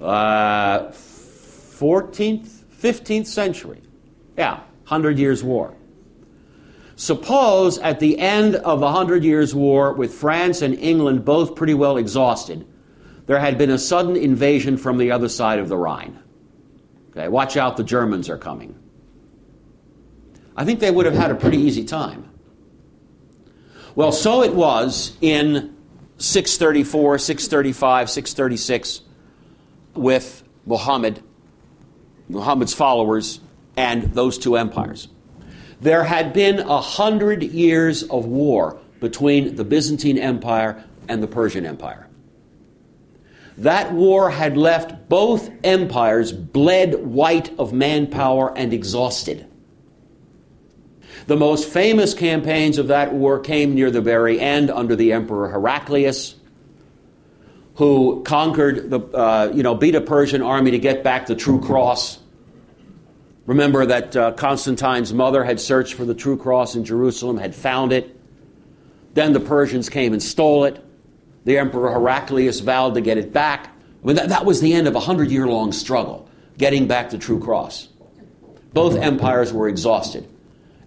Uh, 0.00 0.90
14th, 0.90 2.48
15th 2.80 3.26
century. 3.26 3.80
Yeah, 4.36 4.60
Hundred 4.84 5.18
Years' 5.18 5.42
War. 5.42 5.74
Suppose 6.96 7.78
at 7.78 8.00
the 8.00 8.18
end 8.18 8.56
of 8.56 8.80
the 8.80 8.92
Hundred 8.92 9.24
Years' 9.24 9.54
War, 9.54 9.94
with 9.94 10.12
France 10.12 10.60
and 10.60 10.74
England 10.74 11.24
both 11.24 11.56
pretty 11.56 11.72
well 11.72 11.96
exhausted, 11.96 12.66
there 13.26 13.40
had 13.40 13.56
been 13.56 13.70
a 13.70 13.78
sudden 13.78 14.16
invasion 14.16 14.76
from 14.76 14.98
the 14.98 15.10
other 15.10 15.30
side 15.30 15.58
of 15.58 15.70
the 15.70 15.76
Rhine. 15.78 16.18
Okay, 17.10 17.28
watch 17.28 17.56
out, 17.56 17.78
the 17.78 17.84
Germans 17.84 18.28
are 18.28 18.36
coming. 18.36 18.78
I 20.54 20.66
think 20.66 20.80
they 20.80 20.90
would 20.90 21.06
have 21.06 21.14
had 21.14 21.30
a 21.30 21.34
pretty 21.34 21.58
easy 21.58 21.84
time. 21.84 22.28
Well, 23.94 24.12
so 24.12 24.42
it 24.42 24.54
was 24.54 25.16
in 25.22 25.73
634, 26.24 27.18
635, 27.18 28.10
636 28.10 29.02
with 29.94 30.42
Muhammad, 30.64 31.22
Muhammad's 32.30 32.72
followers, 32.72 33.40
and 33.76 34.04
those 34.14 34.38
two 34.38 34.56
empires. 34.56 35.08
There 35.82 36.04
had 36.04 36.32
been 36.32 36.60
a 36.60 36.80
hundred 36.80 37.42
years 37.42 38.04
of 38.04 38.24
war 38.24 38.80
between 39.00 39.56
the 39.56 39.64
Byzantine 39.64 40.16
Empire 40.16 40.82
and 41.08 41.22
the 41.22 41.26
Persian 41.26 41.66
Empire. 41.66 42.08
That 43.58 43.92
war 43.92 44.30
had 44.30 44.56
left 44.56 45.10
both 45.10 45.50
empires 45.62 46.32
bled 46.32 47.04
white 47.04 47.56
of 47.58 47.74
manpower 47.74 48.56
and 48.56 48.72
exhausted. 48.72 49.46
The 51.26 51.36
most 51.36 51.68
famous 51.68 52.12
campaigns 52.12 52.78
of 52.78 52.88
that 52.88 53.14
war 53.14 53.40
came 53.40 53.74
near 53.74 53.90
the 53.90 54.02
very 54.02 54.38
end 54.38 54.70
under 54.70 54.94
the 54.94 55.12
Emperor 55.12 55.48
Heraclius, 55.48 56.34
who 57.76 58.22
conquered 58.24 58.90
the, 58.90 59.00
uh, 59.00 59.50
you 59.54 59.62
know, 59.62 59.74
beat 59.74 59.94
a 59.94 60.02
Persian 60.02 60.42
army 60.42 60.72
to 60.72 60.78
get 60.78 61.02
back 61.02 61.26
the 61.26 61.34
true 61.34 61.60
cross. 61.60 62.18
Remember 63.46 63.86
that 63.86 64.16
uh, 64.16 64.32
Constantine's 64.32 65.12
mother 65.14 65.44
had 65.44 65.60
searched 65.60 65.94
for 65.94 66.04
the 66.04 66.14
true 66.14 66.36
cross 66.36 66.74
in 66.74 66.84
Jerusalem, 66.84 67.38
had 67.38 67.54
found 67.54 67.92
it. 67.92 68.18
Then 69.14 69.32
the 69.32 69.40
Persians 69.40 69.88
came 69.88 70.12
and 70.12 70.22
stole 70.22 70.64
it. 70.64 70.82
The 71.44 71.58
Emperor 71.58 71.90
Heraclius 71.90 72.60
vowed 72.60 72.94
to 72.94 73.00
get 73.00 73.16
it 73.16 73.32
back. 73.32 73.66
I 74.02 74.06
mean, 74.06 74.16
that, 74.16 74.28
that 74.28 74.44
was 74.44 74.60
the 74.60 74.74
end 74.74 74.88
of 74.88 74.94
a 74.94 75.00
hundred 75.00 75.30
year 75.30 75.46
long 75.46 75.72
struggle, 75.72 76.28
getting 76.58 76.86
back 76.86 77.10
the 77.10 77.18
true 77.18 77.40
cross. 77.40 77.88
Both 78.72 78.96
empires 78.96 79.52
were 79.52 79.68
exhausted. 79.68 80.28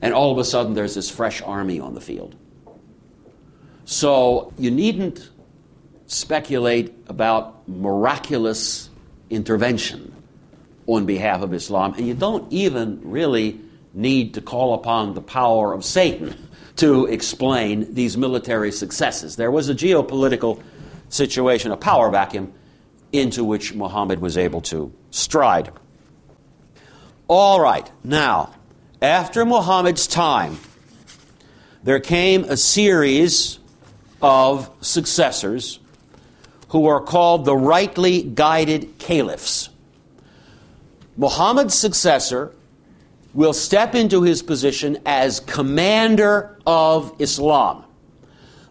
And 0.02 0.14
all 0.14 0.32
of 0.32 0.38
a 0.38 0.44
sudden, 0.44 0.74
there's 0.74 0.96
this 0.96 1.10
fresh 1.10 1.42
army 1.42 1.80
on 1.80 1.94
the 1.94 2.02
field. 2.02 2.36
So 3.86 4.54
you 4.58 4.70
needn't 4.70 5.30
speculate 6.08 6.94
about 7.08 7.68
miraculous 7.68 8.90
intervention 9.30 10.14
on 10.86 11.06
behalf 11.06 11.42
of 11.42 11.54
Islam, 11.54 11.94
and 11.96 12.08
you 12.08 12.14
don't 12.14 12.52
even 12.52 13.02
really 13.04 13.60
need 13.94 14.36
to 14.36 14.42
call 14.42 14.74
upon 14.74 15.14
the 15.14 15.22
power 15.22 15.74
of 15.74 15.84
Satan 15.84 16.50
to 16.78 17.06
explain 17.08 17.94
these 17.94 18.18
military 18.18 18.72
successes. 18.72 19.36
There 19.36 19.52
was 19.52 19.70
a 19.70 19.76
geopolitical 19.76 20.62
situation, 21.10 21.72
a 21.72 21.78
power 21.78 22.10
vacuum, 22.10 22.54
into 23.12 23.44
which 23.44 23.74
Muhammad 23.74 24.20
was 24.20 24.38
able 24.38 24.62
to 24.62 24.94
stride. 25.12 25.72
All 27.28 27.60
right, 27.60 27.90
now, 28.04 28.54
after 29.02 29.46
Muhammad's 29.46 30.08
time, 30.08 30.58
there 31.84 32.00
came 32.00 32.44
a 32.46 32.58
series 32.58 33.60
of 34.22 34.70
successors 34.82 35.80
who 36.70 36.88
are 36.88 37.00
called 37.00 37.46
the 37.46 37.56
rightly 37.56 38.24
guided 38.24 38.98
caliphs. 38.98 39.70
Muhammad's 41.16 41.74
successor 41.74 42.54
will 43.34 43.54
step 43.54 43.94
into 43.96 44.24
his 44.24 44.42
position 44.42 44.98
as 45.06 45.40
commander 45.42 46.58
of 46.66 47.16
Islam. 47.20 47.84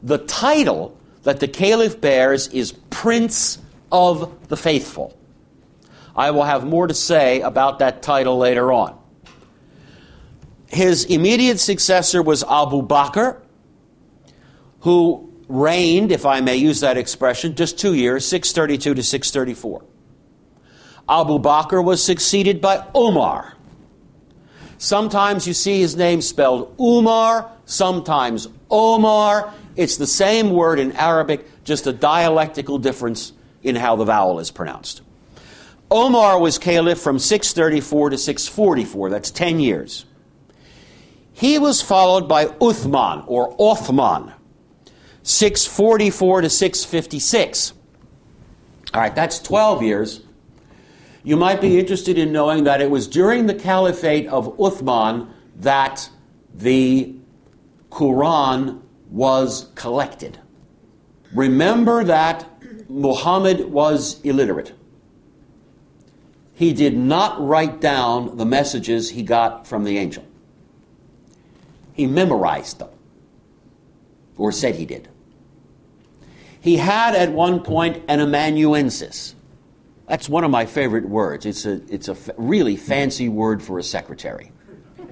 The 0.02 0.18
title 0.18 0.98
that 1.22 1.40
the 1.40 1.48
caliph 1.48 2.00
bears 2.00 2.48
is 2.48 2.72
Prince 2.90 3.58
of 3.90 4.48
the 4.48 4.56
Faithful. 4.56 5.16
I 6.14 6.32
will 6.32 6.44
have 6.44 6.64
more 6.64 6.86
to 6.86 6.94
say 6.94 7.40
about 7.40 7.78
that 7.78 8.02
title 8.02 8.38
later 8.38 8.72
on. 8.72 8.98
His 10.68 11.04
immediate 11.04 11.60
successor 11.60 12.22
was 12.22 12.42
Abu 12.44 12.82
Bakr, 12.82 13.40
who 14.80 15.32
reigned, 15.48 16.12
if 16.12 16.26
I 16.26 16.40
may 16.40 16.56
use 16.56 16.80
that 16.80 16.96
expression, 16.96 17.54
just 17.54 17.78
two 17.78 17.94
years, 17.94 18.26
632 18.26 18.94
to 18.94 19.02
634. 19.02 19.84
Abu 21.08 21.38
Bakr 21.38 21.84
was 21.84 22.02
succeeded 22.02 22.60
by 22.60 22.84
Omar. 22.94 23.54
Sometimes 24.78 25.46
you 25.46 25.54
see 25.54 25.80
his 25.80 25.96
name 25.96 26.20
spelled 26.20 26.74
Umar, 26.80 27.50
sometimes 27.64 28.48
Omar. 28.70 29.54
It's 29.76 29.96
the 29.96 30.06
same 30.06 30.50
word 30.50 30.78
in 30.78 30.92
Arabic, 30.92 31.64
just 31.64 31.86
a 31.86 31.92
dialectical 31.92 32.78
difference 32.78 33.32
in 33.62 33.76
how 33.76 33.96
the 33.96 34.04
vowel 34.04 34.38
is 34.38 34.50
pronounced. 34.50 35.02
Omar 35.90 36.40
was 36.40 36.58
caliph 36.58 37.00
from 37.00 37.18
634 37.18 38.10
to 38.10 38.18
644, 38.18 39.10
that's 39.10 39.30
10 39.30 39.60
years. 39.60 40.04
He 41.46 41.60
was 41.60 41.80
followed 41.80 42.28
by 42.28 42.46
Uthman 42.46 43.22
or 43.28 43.54
Othman, 43.56 44.32
644 45.22 46.40
to 46.40 46.50
656. 46.50 47.72
All 48.92 49.00
right, 49.00 49.14
that's 49.14 49.38
12 49.38 49.80
years. 49.84 50.22
You 51.22 51.36
might 51.36 51.60
be 51.60 51.78
interested 51.78 52.18
in 52.18 52.32
knowing 52.32 52.64
that 52.64 52.80
it 52.80 52.90
was 52.90 53.06
during 53.06 53.46
the 53.46 53.54
caliphate 53.54 54.26
of 54.26 54.56
Uthman 54.58 55.28
that 55.54 56.10
the 56.52 57.14
Quran 57.90 58.80
was 59.08 59.70
collected. 59.76 60.40
Remember 61.32 62.02
that 62.02 62.44
Muhammad 62.90 63.70
was 63.70 64.20
illiterate. 64.22 64.72
He 66.54 66.72
did 66.72 66.96
not 66.96 67.40
write 67.40 67.80
down 67.80 68.36
the 68.36 68.44
messages 68.44 69.10
he 69.10 69.22
got 69.22 69.64
from 69.64 69.84
the 69.84 69.96
angel. 69.96 70.25
He 71.96 72.06
memorized 72.06 72.78
them, 72.78 72.90
or 74.36 74.52
said 74.52 74.74
he 74.74 74.84
did. 74.84 75.08
He 76.60 76.76
had 76.76 77.14
at 77.14 77.32
one 77.32 77.60
point 77.60 78.04
an 78.06 78.20
amanuensis. 78.20 79.34
That's 80.06 80.28
one 80.28 80.44
of 80.44 80.50
my 80.50 80.66
favorite 80.66 81.08
words. 81.08 81.46
It's 81.46 81.64
a, 81.64 81.80
it's 81.88 82.08
a 82.08 82.12
f- 82.12 82.28
really 82.36 82.76
fancy 82.76 83.30
word 83.30 83.62
for 83.62 83.78
a 83.78 83.82
secretary. 83.82 84.52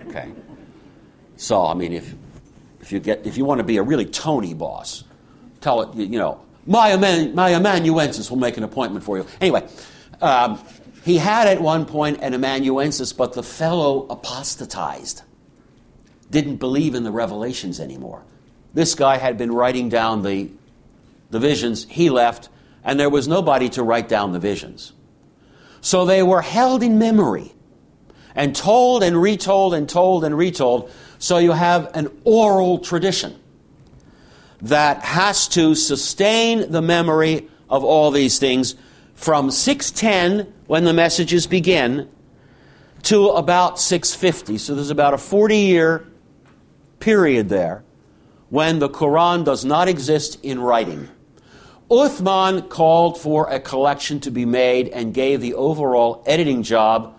Okay. 0.09 0.31
So, 1.37 1.65
I 1.65 1.73
mean, 1.73 1.95
if, 1.95 2.15
if, 2.81 2.93
you, 2.93 3.01
get, 3.01 3.27
if 3.27 3.39
you 3.39 3.47
want 3.47 3.61
to 3.61 3.65
be 3.65 3.79
a 3.79 3.83
really 3.83 4.05
Tony 4.05 4.53
boss, 4.53 5.05
tell 5.63 5.81
it, 5.81 5.95
you, 5.97 6.05
you 6.05 6.19
know, 6.19 6.41
my, 6.67 6.93
aman, 6.93 7.35
my 7.35 7.51
amanuensis 7.55 8.31
will 8.31 8.39
make 8.39 8.59
an 8.59 8.63
appointment 8.63 9.05
for 9.05 9.17
you. 9.17 9.27
Anyway, 9.41 9.67
um, 10.21 10.63
he 11.03 11.17
had 11.17 11.49
at 11.49 11.63
one 11.63 11.87
point 11.87 12.21
an 12.21 12.35
amanuensis, 12.35 13.13
but 13.15 13.33
the 13.33 13.43
fellow 13.43 14.07
apostatized, 14.11 15.23
didn't 16.31 16.57
believe 16.57 16.95
in 16.95 17.05
the 17.05 17.11
revelations 17.11 17.81
anymore. 17.81 18.23
This 18.73 18.95
guy 18.95 19.19
had 19.19 19.39
been 19.39 19.53
writing 19.53 19.89
down 19.89 20.23
the, 20.23 20.51
the 21.31 21.39
visions, 21.39 21.87
he 21.89 22.11
left, 22.11 22.49
and 22.83 22.99
there 22.99 23.11
was 23.11 23.29
nobody 23.29 23.69
to 23.71 23.83
write 23.83 24.09
down 24.09 24.33
the 24.33 24.39
visions. 24.39 24.93
So 25.81 26.05
they 26.05 26.23
were 26.23 26.43
held 26.43 26.83
in 26.83 26.99
memory 26.99 27.53
and 28.35 28.55
told 28.55 29.03
and 29.03 29.21
retold 29.21 29.75
and 29.75 29.89
told 29.89 30.25
and 30.25 30.37
retold. 30.37 30.91
So 31.19 31.39
you 31.39 31.53
have 31.53 31.91
an 31.95 32.09
oral 32.25 32.79
tradition 32.79 33.39
that 34.63 35.03
has 35.03 35.47
to 35.49 35.75
sustain 35.75 36.71
the 36.71 36.83
memory 36.83 37.49
of 37.69 37.85
all 37.85 38.11
these 38.11 38.39
things 38.39 38.75
from 39.15 39.51
610 39.51 40.53
when 40.67 40.85
the 40.85 40.93
messages 40.93 41.47
begin 41.47 42.09
to 43.03 43.29
about 43.31 43.79
650. 43.79 44.59
So 44.59 44.75
there's 44.75 44.91
about 44.91 45.15
a 45.15 45.19
40 45.19 45.57
year 45.57 46.07
period 47.05 47.51
there 47.51 47.85
when 48.49 48.79
the 48.79 48.89
Quran 48.89 49.45
does 49.45 49.63
not 49.63 49.89
exist 49.89 50.43
in 50.43 50.59
writing. 50.59 51.07
Uthman 51.91 52.71
called 52.71 53.21
for 53.21 53.47
a 53.51 53.61
collection 53.61 54.21
to 54.21 54.31
be 54.31 54.47
made 54.47 54.89
and 54.89 55.13
gave 55.13 55.43
the 55.43 55.53
overall 55.53 56.23
editing 56.27 56.63
job 56.63 57.15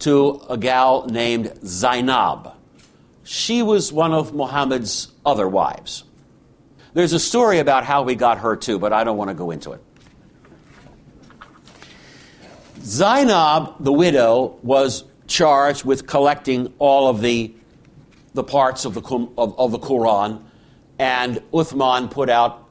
to 0.00 0.42
a 0.50 0.58
gal 0.58 1.06
named 1.06 1.52
Zainab. 1.64 2.52
She 3.22 3.62
was 3.62 3.92
one 3.92 4.12
of 4.12 4.34
Muhammad's 4.34 5.12
other 5.24 5.46
wives. 5.46 6.02
There's 6.92 7.12
a 7.12 7.20
story 7.20 7.60
about 7.60 7.84
how 7.84 8.02
we 8.02 8.16
got 8.16 8.38
her 8.38 8.56
too, 8.56 8.80
but 8.80 8.92
I 8.92 9.04
don't 9.04 9.16
want 9.16 9.28
to 9.28 9.34
go 9.34 9.52
into 9.52 9.70
it. 9.72 9.84
Zainab, 12.82 13.76
the 13.78 13.92
widow, 13.92 14.58
was 14.64 15.04
charged 15.28 15.84
with 15.84 16.08
collecting 16.08 16.74
all 16.80 17.06
of 17.06 17.20
the, 17.20 17.54
the 18.34 18.44
parts 18.44 18.84
of 18.84 18.94
the, 18.94 19.02
of, 19.36 19.58
of 19.58 19.72
the 19.72 19.78
Quran, 19.78 20.42
and 20.98 21.36
Uthman 21.52 22.10
put 22.10 22.28
out, 22.28 22.68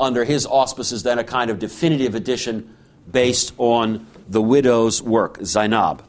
under 0.00 0.24
his 0.24 0.46
auspices, 0.46 1.02
then 1.02 1.18
a 1.18 1.24
kind 1.24 1.50
of 1.50 1.58
definitive 1.58 2.14
edition 2.14 2.76
based 3.10 3.52
on 3.58 4.06
the 4.28 4.42
widow's 4.42 5.02
work, 5.02 5.38
Zainab. 5.44 6.02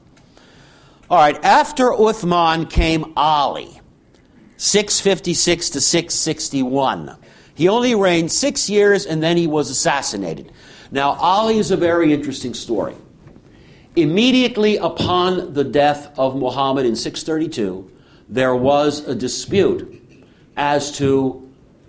All 1.09 1.17
right, 1.17 1.43
after 1.43 1.89
Uthman 1.89 2.69
came 2.69 3.13
Ali, 3.15 3.79
656 4.57 5.69
to 5.71 5.81
661. 5.81 7.15
He 7.53 7.67
only 7.67 7.95
reigned 7.95 8.31
six 8.31 8.69
years 8.69 9.05
and 9.05 9.21
then 9.21 9.37
he 9.37 9.47
was 9.47 9.69
assassinated. 9.69 10.51
Now, 10.91 11.11
Ali 11.11 11.57
is 11.57 11.71
a 11.71 11.77
very 11.77 12.13
interesting 12.13 12.53
story. 12.53 12.95
Immediately 13.95 14.77
upon 14.77 15.53
the 15.53 15.63
death 15.63 16.17
of 16.17 16.35
Muhammad 16.35 16.85
in 16.85 16.95
632, 16.95 17.91
there 18.30 18.55
was 18.55 19.07
a 19.07 19.15
dispute 19.15 20.01
as 20.57 20.91
to 20.97 21.41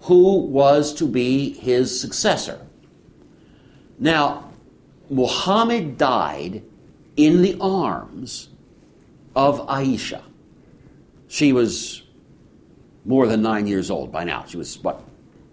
who 0.03 0.39
was 0.39 0.95
to 0.95 1.07
be 1.07 1.53
his 1.55 2.01
successor. 2.01 2.61
Now, 3.99 4.51
Muhammad 5.09 5.99
died 5.99 6.62
in 7.16 7.43
the 7.43 7.57
arms 7.61 8.49
of 9.34 9.66
Aisha. 9.66 10.22
She 11.28 11.53
was 11.53 12.03
more 13.05 13.26
than 13.26 13.43
nine 13.43 13.66
years 13.66 13.91
old 13.91 14.12
by 14.12 14.24
now. 14.24 14.45
She 14.47 14.57
was, 14.57 14.78
what, 14.82 15.03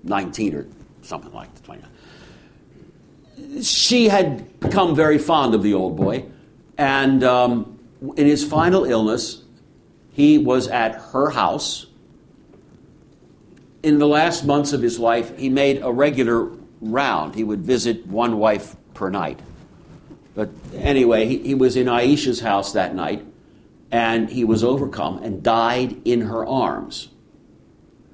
19 0.04 0.56
or 0.56 0.68
something 1.02 1.32
like 1.34 1.50
that. 1.56 1.80
She 3.64 4.08
had 4.08 4.60
become 4.60 4.96
very 4.96 5.18
fond 5.18 5.54
of 5.54 5.64
the 5.64 5.74
old 5.74 5.96
boy 5.96 6.26
and 6.78 7.24
um, 7.24 7.80
in 8.18 8.26
his 8.26 8.44
final 8.44 8.86
illness, 8.86 9.43
he 10.14 10.38
was 10.38 10.68
at 10.68 10.96
her 11.12 11.32
house. 11.32 11.88
In 13.82 13.98
the 13.98 14.08
last 14.08 14.46
months 14.46 14.72
of 14.72 14.82
his 14.82 14.98
life, 15.00 15.38
he 15.38 15.50
made 15.50 15.82
a 15.82 15.92
regular 15.92 16.50
round. 16.80 17.36
He 17.36 17.44
would 17.44 17.62
visit 17.62 18.06
one 18.08 18.38
wife 18.38 18.76
per 18.94 19.10
night. 19.10 19.40
But 20.36 20.50
anyway, 20.74 21.28
he, 21.28 21.40
he 21.40 21.56
was 21.56 21.76
in 21.76 21.88
Aisha's 21.88 22.40
house 22.40 22.74
that 22.74 22.96
night, 22.96 23.26
and 23.92 24.30
he 24.30 24.44
was 24.44 24.64
overcome 24.64 25.18
and 25.24 25.44
died 25.44 26.02
in 26.06 26.22
her 26.22 26.46
arms. 26.46 27.10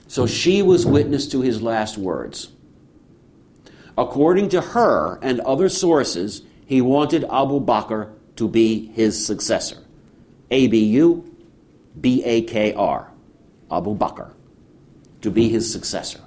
So 0.08 0.26
she 0.26 0.62
was 0.62 0.86
witness 0.86 1.28
to 1.28 1.42
his 1.42 1.62
last 1.62 1.98
words. 1.98 2.52
According 3.98 4.50
to 4.50 4.62
her 4.62 5.20
and 5.22 5.42
other 5.42 5.70
sources, 5.70 6.42
he 6.66 6.82
wanted 6.82 7.26
Abu 7.26 7.60
Bakr 7.60 8.14
to 8.38 8.48
be 8.48 8.88
his 8.88 9.26
successor. 9.26 9.78
A 10.50 10.68
B 12.00 12.24
A 12.24 12.42
K 12.44 12.74
R, 12.74 13.12
Abu 13.72 13.96
Bakr, 13.96 14.34
to 15.22 15.32
be 15.32 15.50
his 15.50 15.72
successor. 15.72 16.22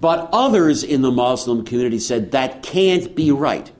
But 0.00 0.28
others 0.32 0.82
in 0.82 1.02
the 1.02 1.10
Muslim 1.10 1.64
community 1.64 1.98
said 1.98 2.32
that 2.32 2.62
can't 2.62 3.14
be 3.14 3.30
right. 3.30 3.70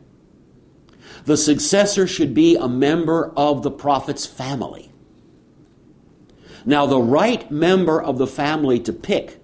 The 1.24 1.36
successor 1.36 2.06
should 2.06 2.34
be 2.34 2.56
a 2.56 2.68
member 2.68 3.32
of 3.36 3.62
the 3.62 3.70
Prophet's 3.70 4.26
family. 4.26 4.92
Now, 6.66 6.86
the 6.86 7.00
right 7.00 7.50
member 7.50 8.00
of 8.00 8.18
the 8.18 8.26
family 8.26 8.80
to 8.80 8.92
pick 8.92 9.38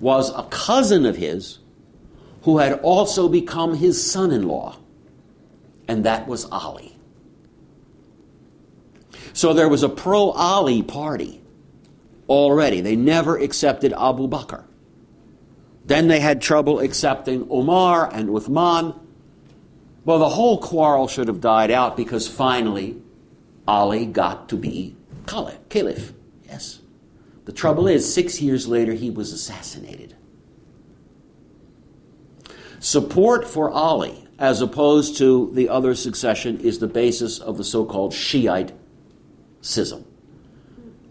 was 0.00 0.30
a 0.30 0.44
cousin 0.44 1.04
of 1.04 1.16
his 1.16 1.58
who 2.42 2.58
had 2.58 2.74
also 2.80 3.28
become 3.28 3.74
his 3.74 4.10
son 4.10 4.30
in 4.30 4.46
law 4.46 4.76
and 5.88 6.04
that 6.04 6.26
was 6.26 6.44
Ali. 6.46 6.95
So 9.32 9.52
there 9.52 9.68
was 9.68 9.82
a 9.82 9.88
pro 9.88 10.30
Ali 10.30 10.82
party 10.82 11.42
already. 12.28 12.80
They 12.80 12.96
never 12.96 13.36
accepted 13.36 13.92
Abu 13.92 14.28
Bakr. 14.28 14.64
Then 15.84 16.08
they 16.08 16.20
had 16.20 16.42
trouble 16.42 16.80
accepting 16.80 17.46
Omar 17.50 18.12
and 18.12 18.28
Uthman. 18.28 18.98
Well, 20.04 20.18
the 20.18 20.28
whole 20.28 20.58
quarrel 20.58 21.08
should 21.08 21.28
have 21.28 21.40
died 21.40 21.70
out 21.70 21.96
because 21.96 22.26
finally 22.28 23.00
Ali 23.68 24.06
got 24.06 24.48
to 24.50 24.56
be 24.56 24.96
caliph. 25.26 26.12
Yes. 26.44 26.80
The 27.44 27.52
trouble 27.52 27.86
is, 27.86 28.12
six 28.12 28.40
years 28.40 28.66
later, 28.66 28.92
he 28.92 29.10
was 29.10 29.32
assassinated. 29.32 30.16
Support 32.80 33.46
for 33.46 33.70
Ali 33.70 34.26
as 34.38 34.60
opposed 34.60 35.16
to 35.18 35.50
the 35.54 35.68
other 35.68 35.94
succession, 35.94 36.60
is 36.60 36.78
the 36.78 36.86
basis 36.86 37.38
of 37.38 37.56
the 37.56 37.64
so 37.64 37.84
called 37.84 38.12
Shiite 38.12 38.72
schism. 39.60 40.04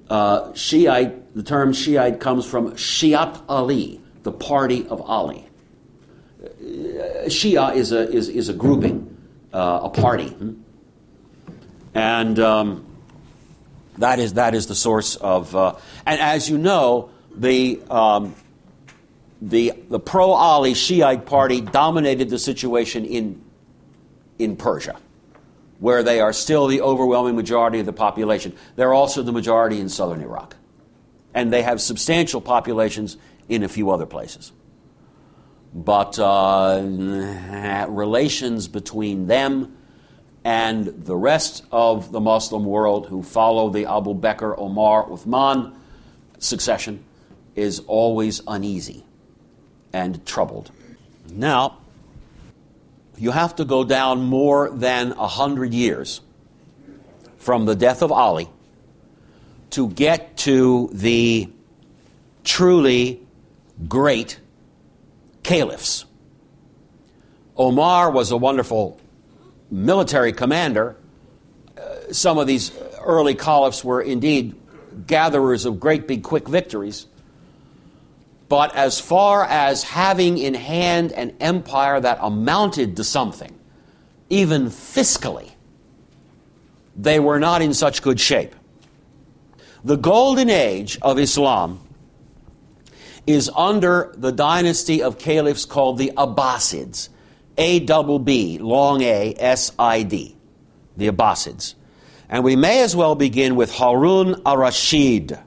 Uh, 0.10 0.54
Shiite, 0.54 1.34
the 1.36 1.43
term 1.43 1.74
Shiite 1.74 2.20
comes 2.20 2.46
from 2.46 2.72
Shiat 2.74 3.41
Ali, 3.50 4.02
the 4.24 4.32
party 4.32 4.88
of 4.88 5.02
Ali. 5.02 5.48
Uh, 6.43 7.28
Shia 7.28 7.76
is 7.76 7.91
a, 7.91 8.10
is, 8.10 8.30
is 8.30 8.50
a 8.50 8.54
grouping, 8.54 9.18
uh, 9.54 9.82
a 9.84 9.89
party. 9.89 10.36
And 11.93 12.39
um, 12.39 12.86
that, 13.98 14.20
is, 14.20 14.34
that 14.34 14.54
is 14.54 14.68
the 14.68 14.76
source 14.76 15.16
of. 15.16 15.56
Uh, 15.56 15.76
and 16.06 16.20
as 16.20 16.50
you 16.50 16.58
know, 16.58 17.10
the 17.36 17.82
um, 17.89 18.36
the, 19.41 19.74
the 19.89 20.00
pro 20.00 20.32
Ali 20.32 20.74
Shiite 20.74 21.26
party 21.26 21.62
dominated 21.62 22.30
the 22.30 22.39
situation 22.39 23.06
in, 23.06 23.41
in 24.39 24.56
Persia, 24.56 24.96
where 25.80 26.03
they 26.03 26.19
are 26.19 26.34
still 26.34 26.67
the 26.67 26.82
overwhelming 26.82 27.36
majority 27.36 27.80
of 27.80 27.86
the 27.86 27.93
population. 27.93 28.55
They're 28.76 28.93
also 28.93 29.23
the 29.23 29.32
majority 29.32 29.80
in 29.80 29.89
southern 29.89 30.21
Iraq. 30.21 30.55
And 31.34 31.51
they 31.51 31.63
have 31.63 31.82
substantial 31.82 32.41
populations 32.41 33.17
in 33.49 33.63
a 33.63 33.67
few 33.67 33.89
other 33.91 34.05
places. 34.05 34.51
But 35.73 36.17
uh, 36.17 36.82
relations 37.89 38.67
between 38.69 39.28
them 39.28 39.76
and 40.45 40.86
the 40.86 41.15
rest 41.15 41.65
of 41.71 42.11
the 42.11 42.21
Muslim 42.21 42.65
world 42.65 43.07
who 43.07 43.23
follow 43.23 43.69
the 43.69 43.86
Abu 43.86 44.13
Bakr, 44.13 44.57
Omar, 44.57 45.05
Uthman 45.07 45.76
succession 46.38 47.03
is 47.55 47.80
always 47.88 48.41
uneasy 48.47 49.03
and 49.91 50.26
troubled. 50.26 50.71
Now, 51.30 51.80
you 53.18 53.32
have 53.32 53.55
to 53.55 53.66
go 53.66 53.84
down 53.84 54.24
more 54.24 54.70
than 54.70 55.11
a 55.13 55.28
hundred 55.28 55.74
years 55.74 56.22
from 57.38 57.66
the 57.66 57.76
death 57.76 58.01
of 58.01 58.11
Ali 58.11 58.49
to 59.72 59.89
get 59.89 60.38
to 60.38 60.89
the 60.93 61.49
truly 62.43 63.22
great 63.88 64.39
caliphs. 65.43 66.05
Omar 67.57 68.11
was 68.11 68.32
a 68.32 68.38
wonderful 68.38 68.99
military 69.72 70.34
commander. 70.34 70.95
Uh, 71.78 72.11
some 72.11 72.38
of 72.38 72.47
these 72.47 72.72
early 73.01 73.36
caliphs 73.36 73.84
were 73.84 74.01
indeed 74.01 74.55
gatherers 75.07 75.66
of 75.66 75.80
great 75.80 76.07
big 76.07 76.24
quick 76.24 76.47
victories. 76.47 77.07
But 78.48 78.76
as 78.76 79.00
far 79.00 79.43
as 79.43 79.84
having 79.84 80.38
in 80.38 80.54
hand 80.54 81.12
an 81.14 81.36
empire 81.39 82.00
that 82.00 82.20
amounted 82.22 82.98
to 82.98 83.04
something, 83.04 83.58
even 84.30 84.68
fiscally, 84.68 85.52
they 86.96 87.20
were 87.20 87.39
not 87.39 87.62
in 87.62 87.74
such 87.74 88.02
good 88.02 88.20
shape. 88.20 88.56
The 89.84 89.98
golden 89.98 90.50
age 90.50 90.98
of 91.02 91.20
Islam 91.20 91.82
is 93.28 93.50
under 93.56 94.14
the 94.18 94.32
dynasty 94.32 95.02
of 95.02 95.18
caliphs 95.18 95.66
called 95.66 95.98
the 95.98 96.12
Abbasids. 96.16 97.10
A 97.58 97.80
double 97.80 98.20
B, 98.20 98.58
long 98.58 99.02
A, 99.02 99.34
S 99.38 99.72
I 99.80 100.04
D, 100.04 100.36
the 100.98 101.08
Abbasids. 101.08 101.76
And 102.28 102.43
we 102.43 102.56
may 102.56 102.82
as 102.82 102.96
well 102.96 103.16
begin 103.16 103.56
with 103.56 103.72
Harun 103.72 104.41
al 104.46 104.58
Rashid, 104.58 105.39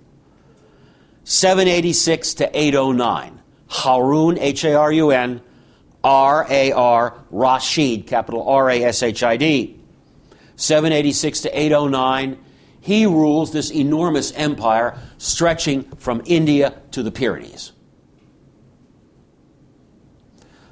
786 1.29 2.35
to 2.35 2.59
809. 2.59 3.39
Harun, 3.67 4.39
H 4.39 4.65
A 4.65 4.73
R 4.73 4.91
U 4.91 5.11
N, 5.11 5.43
R 6.03 6.47
A 6.49 6.73
R, 6.73 7.23
Rashid, 7.31 8.07
capital 8.07 8.49
R 8.49 8.71
A 8.71 8.85
S 8.85 9.03
H 9.03 9.23
I 9.23 9.37
D. 9.37 9.79
786 10.57 11.43
to 11.43 11.51
809. 11.51 12.39
He 12.81 13.05
rules 13.05 13.53
this 13.53 13.71
enormous 13.71 14.33
empire 14.33 14.99
stretching 15.19 15.83
from 15.99 16.23
India 16.25 16.81
to 16.93 17.03
the 17.03 17.11
Pyrenees. 17.11 17.73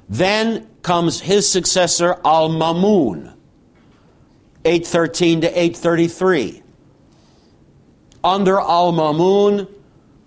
Then 0.09 0.67
comes 0.81 1.21
his 1.21 1.47
successor, 1.47 2.19
Al 2.25 2.49
Mamun, 2.49 3.35
813 4.65 5.41
to 5.41 5.47
833. 5.49 6.63
Under 8.23 8.59
Al 8.59 8.91
Mamun, 8.91 9.71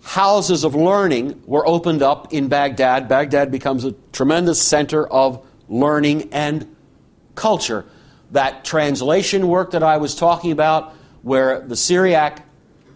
houses 0.03 0.65
of 0.65 0.75
learning 0.75 1.43
were 1.47 1.67
opened 1.67 2.03
up 2.03 2.33
in 2.33 2.49
Baghdad. 2.49 3.09
Baghdad 3.09 3.51
becomes 3.51 3.85
a 3.85 3.93
tremendous 4.13 4.61
center 4.61 5.07
of 5.07 5.47
learning 5.69 6.33
and 6.33 6.75
culture. 7.35 7.85
That 8.33 8.65
translation 8.65 9.49
work 9.49 9.73
that 9.73 9.83
I 9.83 9.99
was 9.99 10.15
talking 10.15 10.53
about, 10.53 10.95
where 11.23 11.61
the 11.61 11.77
Syriac 11.77 12.47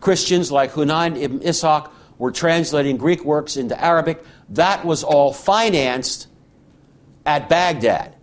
Christians 0.01 0.51
like 0.53 0.73
Hunayn 0.73 1.17
ibn 1.17 1.41
Ishaq 1.41 1.91
were 2.19 2.31
translating 2.31 2.97
Greek 2.97 3.25
works 3.25 3.57
into 3.57 3.81
Arabic, 3.83 4.25
that 4.51 4.85
was 4.85 5.03
all 5.03 5.33
financed 5.33 6.29
at 7.27 7.49
Baghdad 7.49 8.15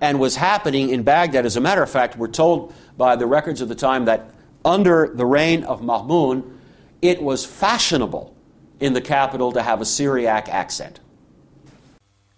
and 0.00 0.20
was 0.20 0.36
happening 0.36 0.90
in 0.90 1.02
Baghdad. 1.02 1.46
As 1.46 1.56
a 1.56 1.60
matter 1.60 1.82
of 1.82 1.90
fact, 1.90 2.16
we're 2.16 2.28
told 2.28 2.74
by 2.96 3.16
the 3.16 3.26
records 3.26 3.60
of 3.60 3.68
the 3.68 3.74
time 3.74 4.04
that 4.06 4.30
under 4.64 5.12
the 5.14 5.24
reign 5.24 5.64
of 5.64 5.82
Mahmud, 5.82 6.57
it 7.02 7.22
was 7.22 7.46
fashionable 7.46 8.34
in 8.80 8.92
the 8.92 9.00
capital 9.00 9.52
to 9.52 9.62
have 9.62 9.80
a 9.80 9.84
Syriac 9.84 10.48
accent. 10.48 10.98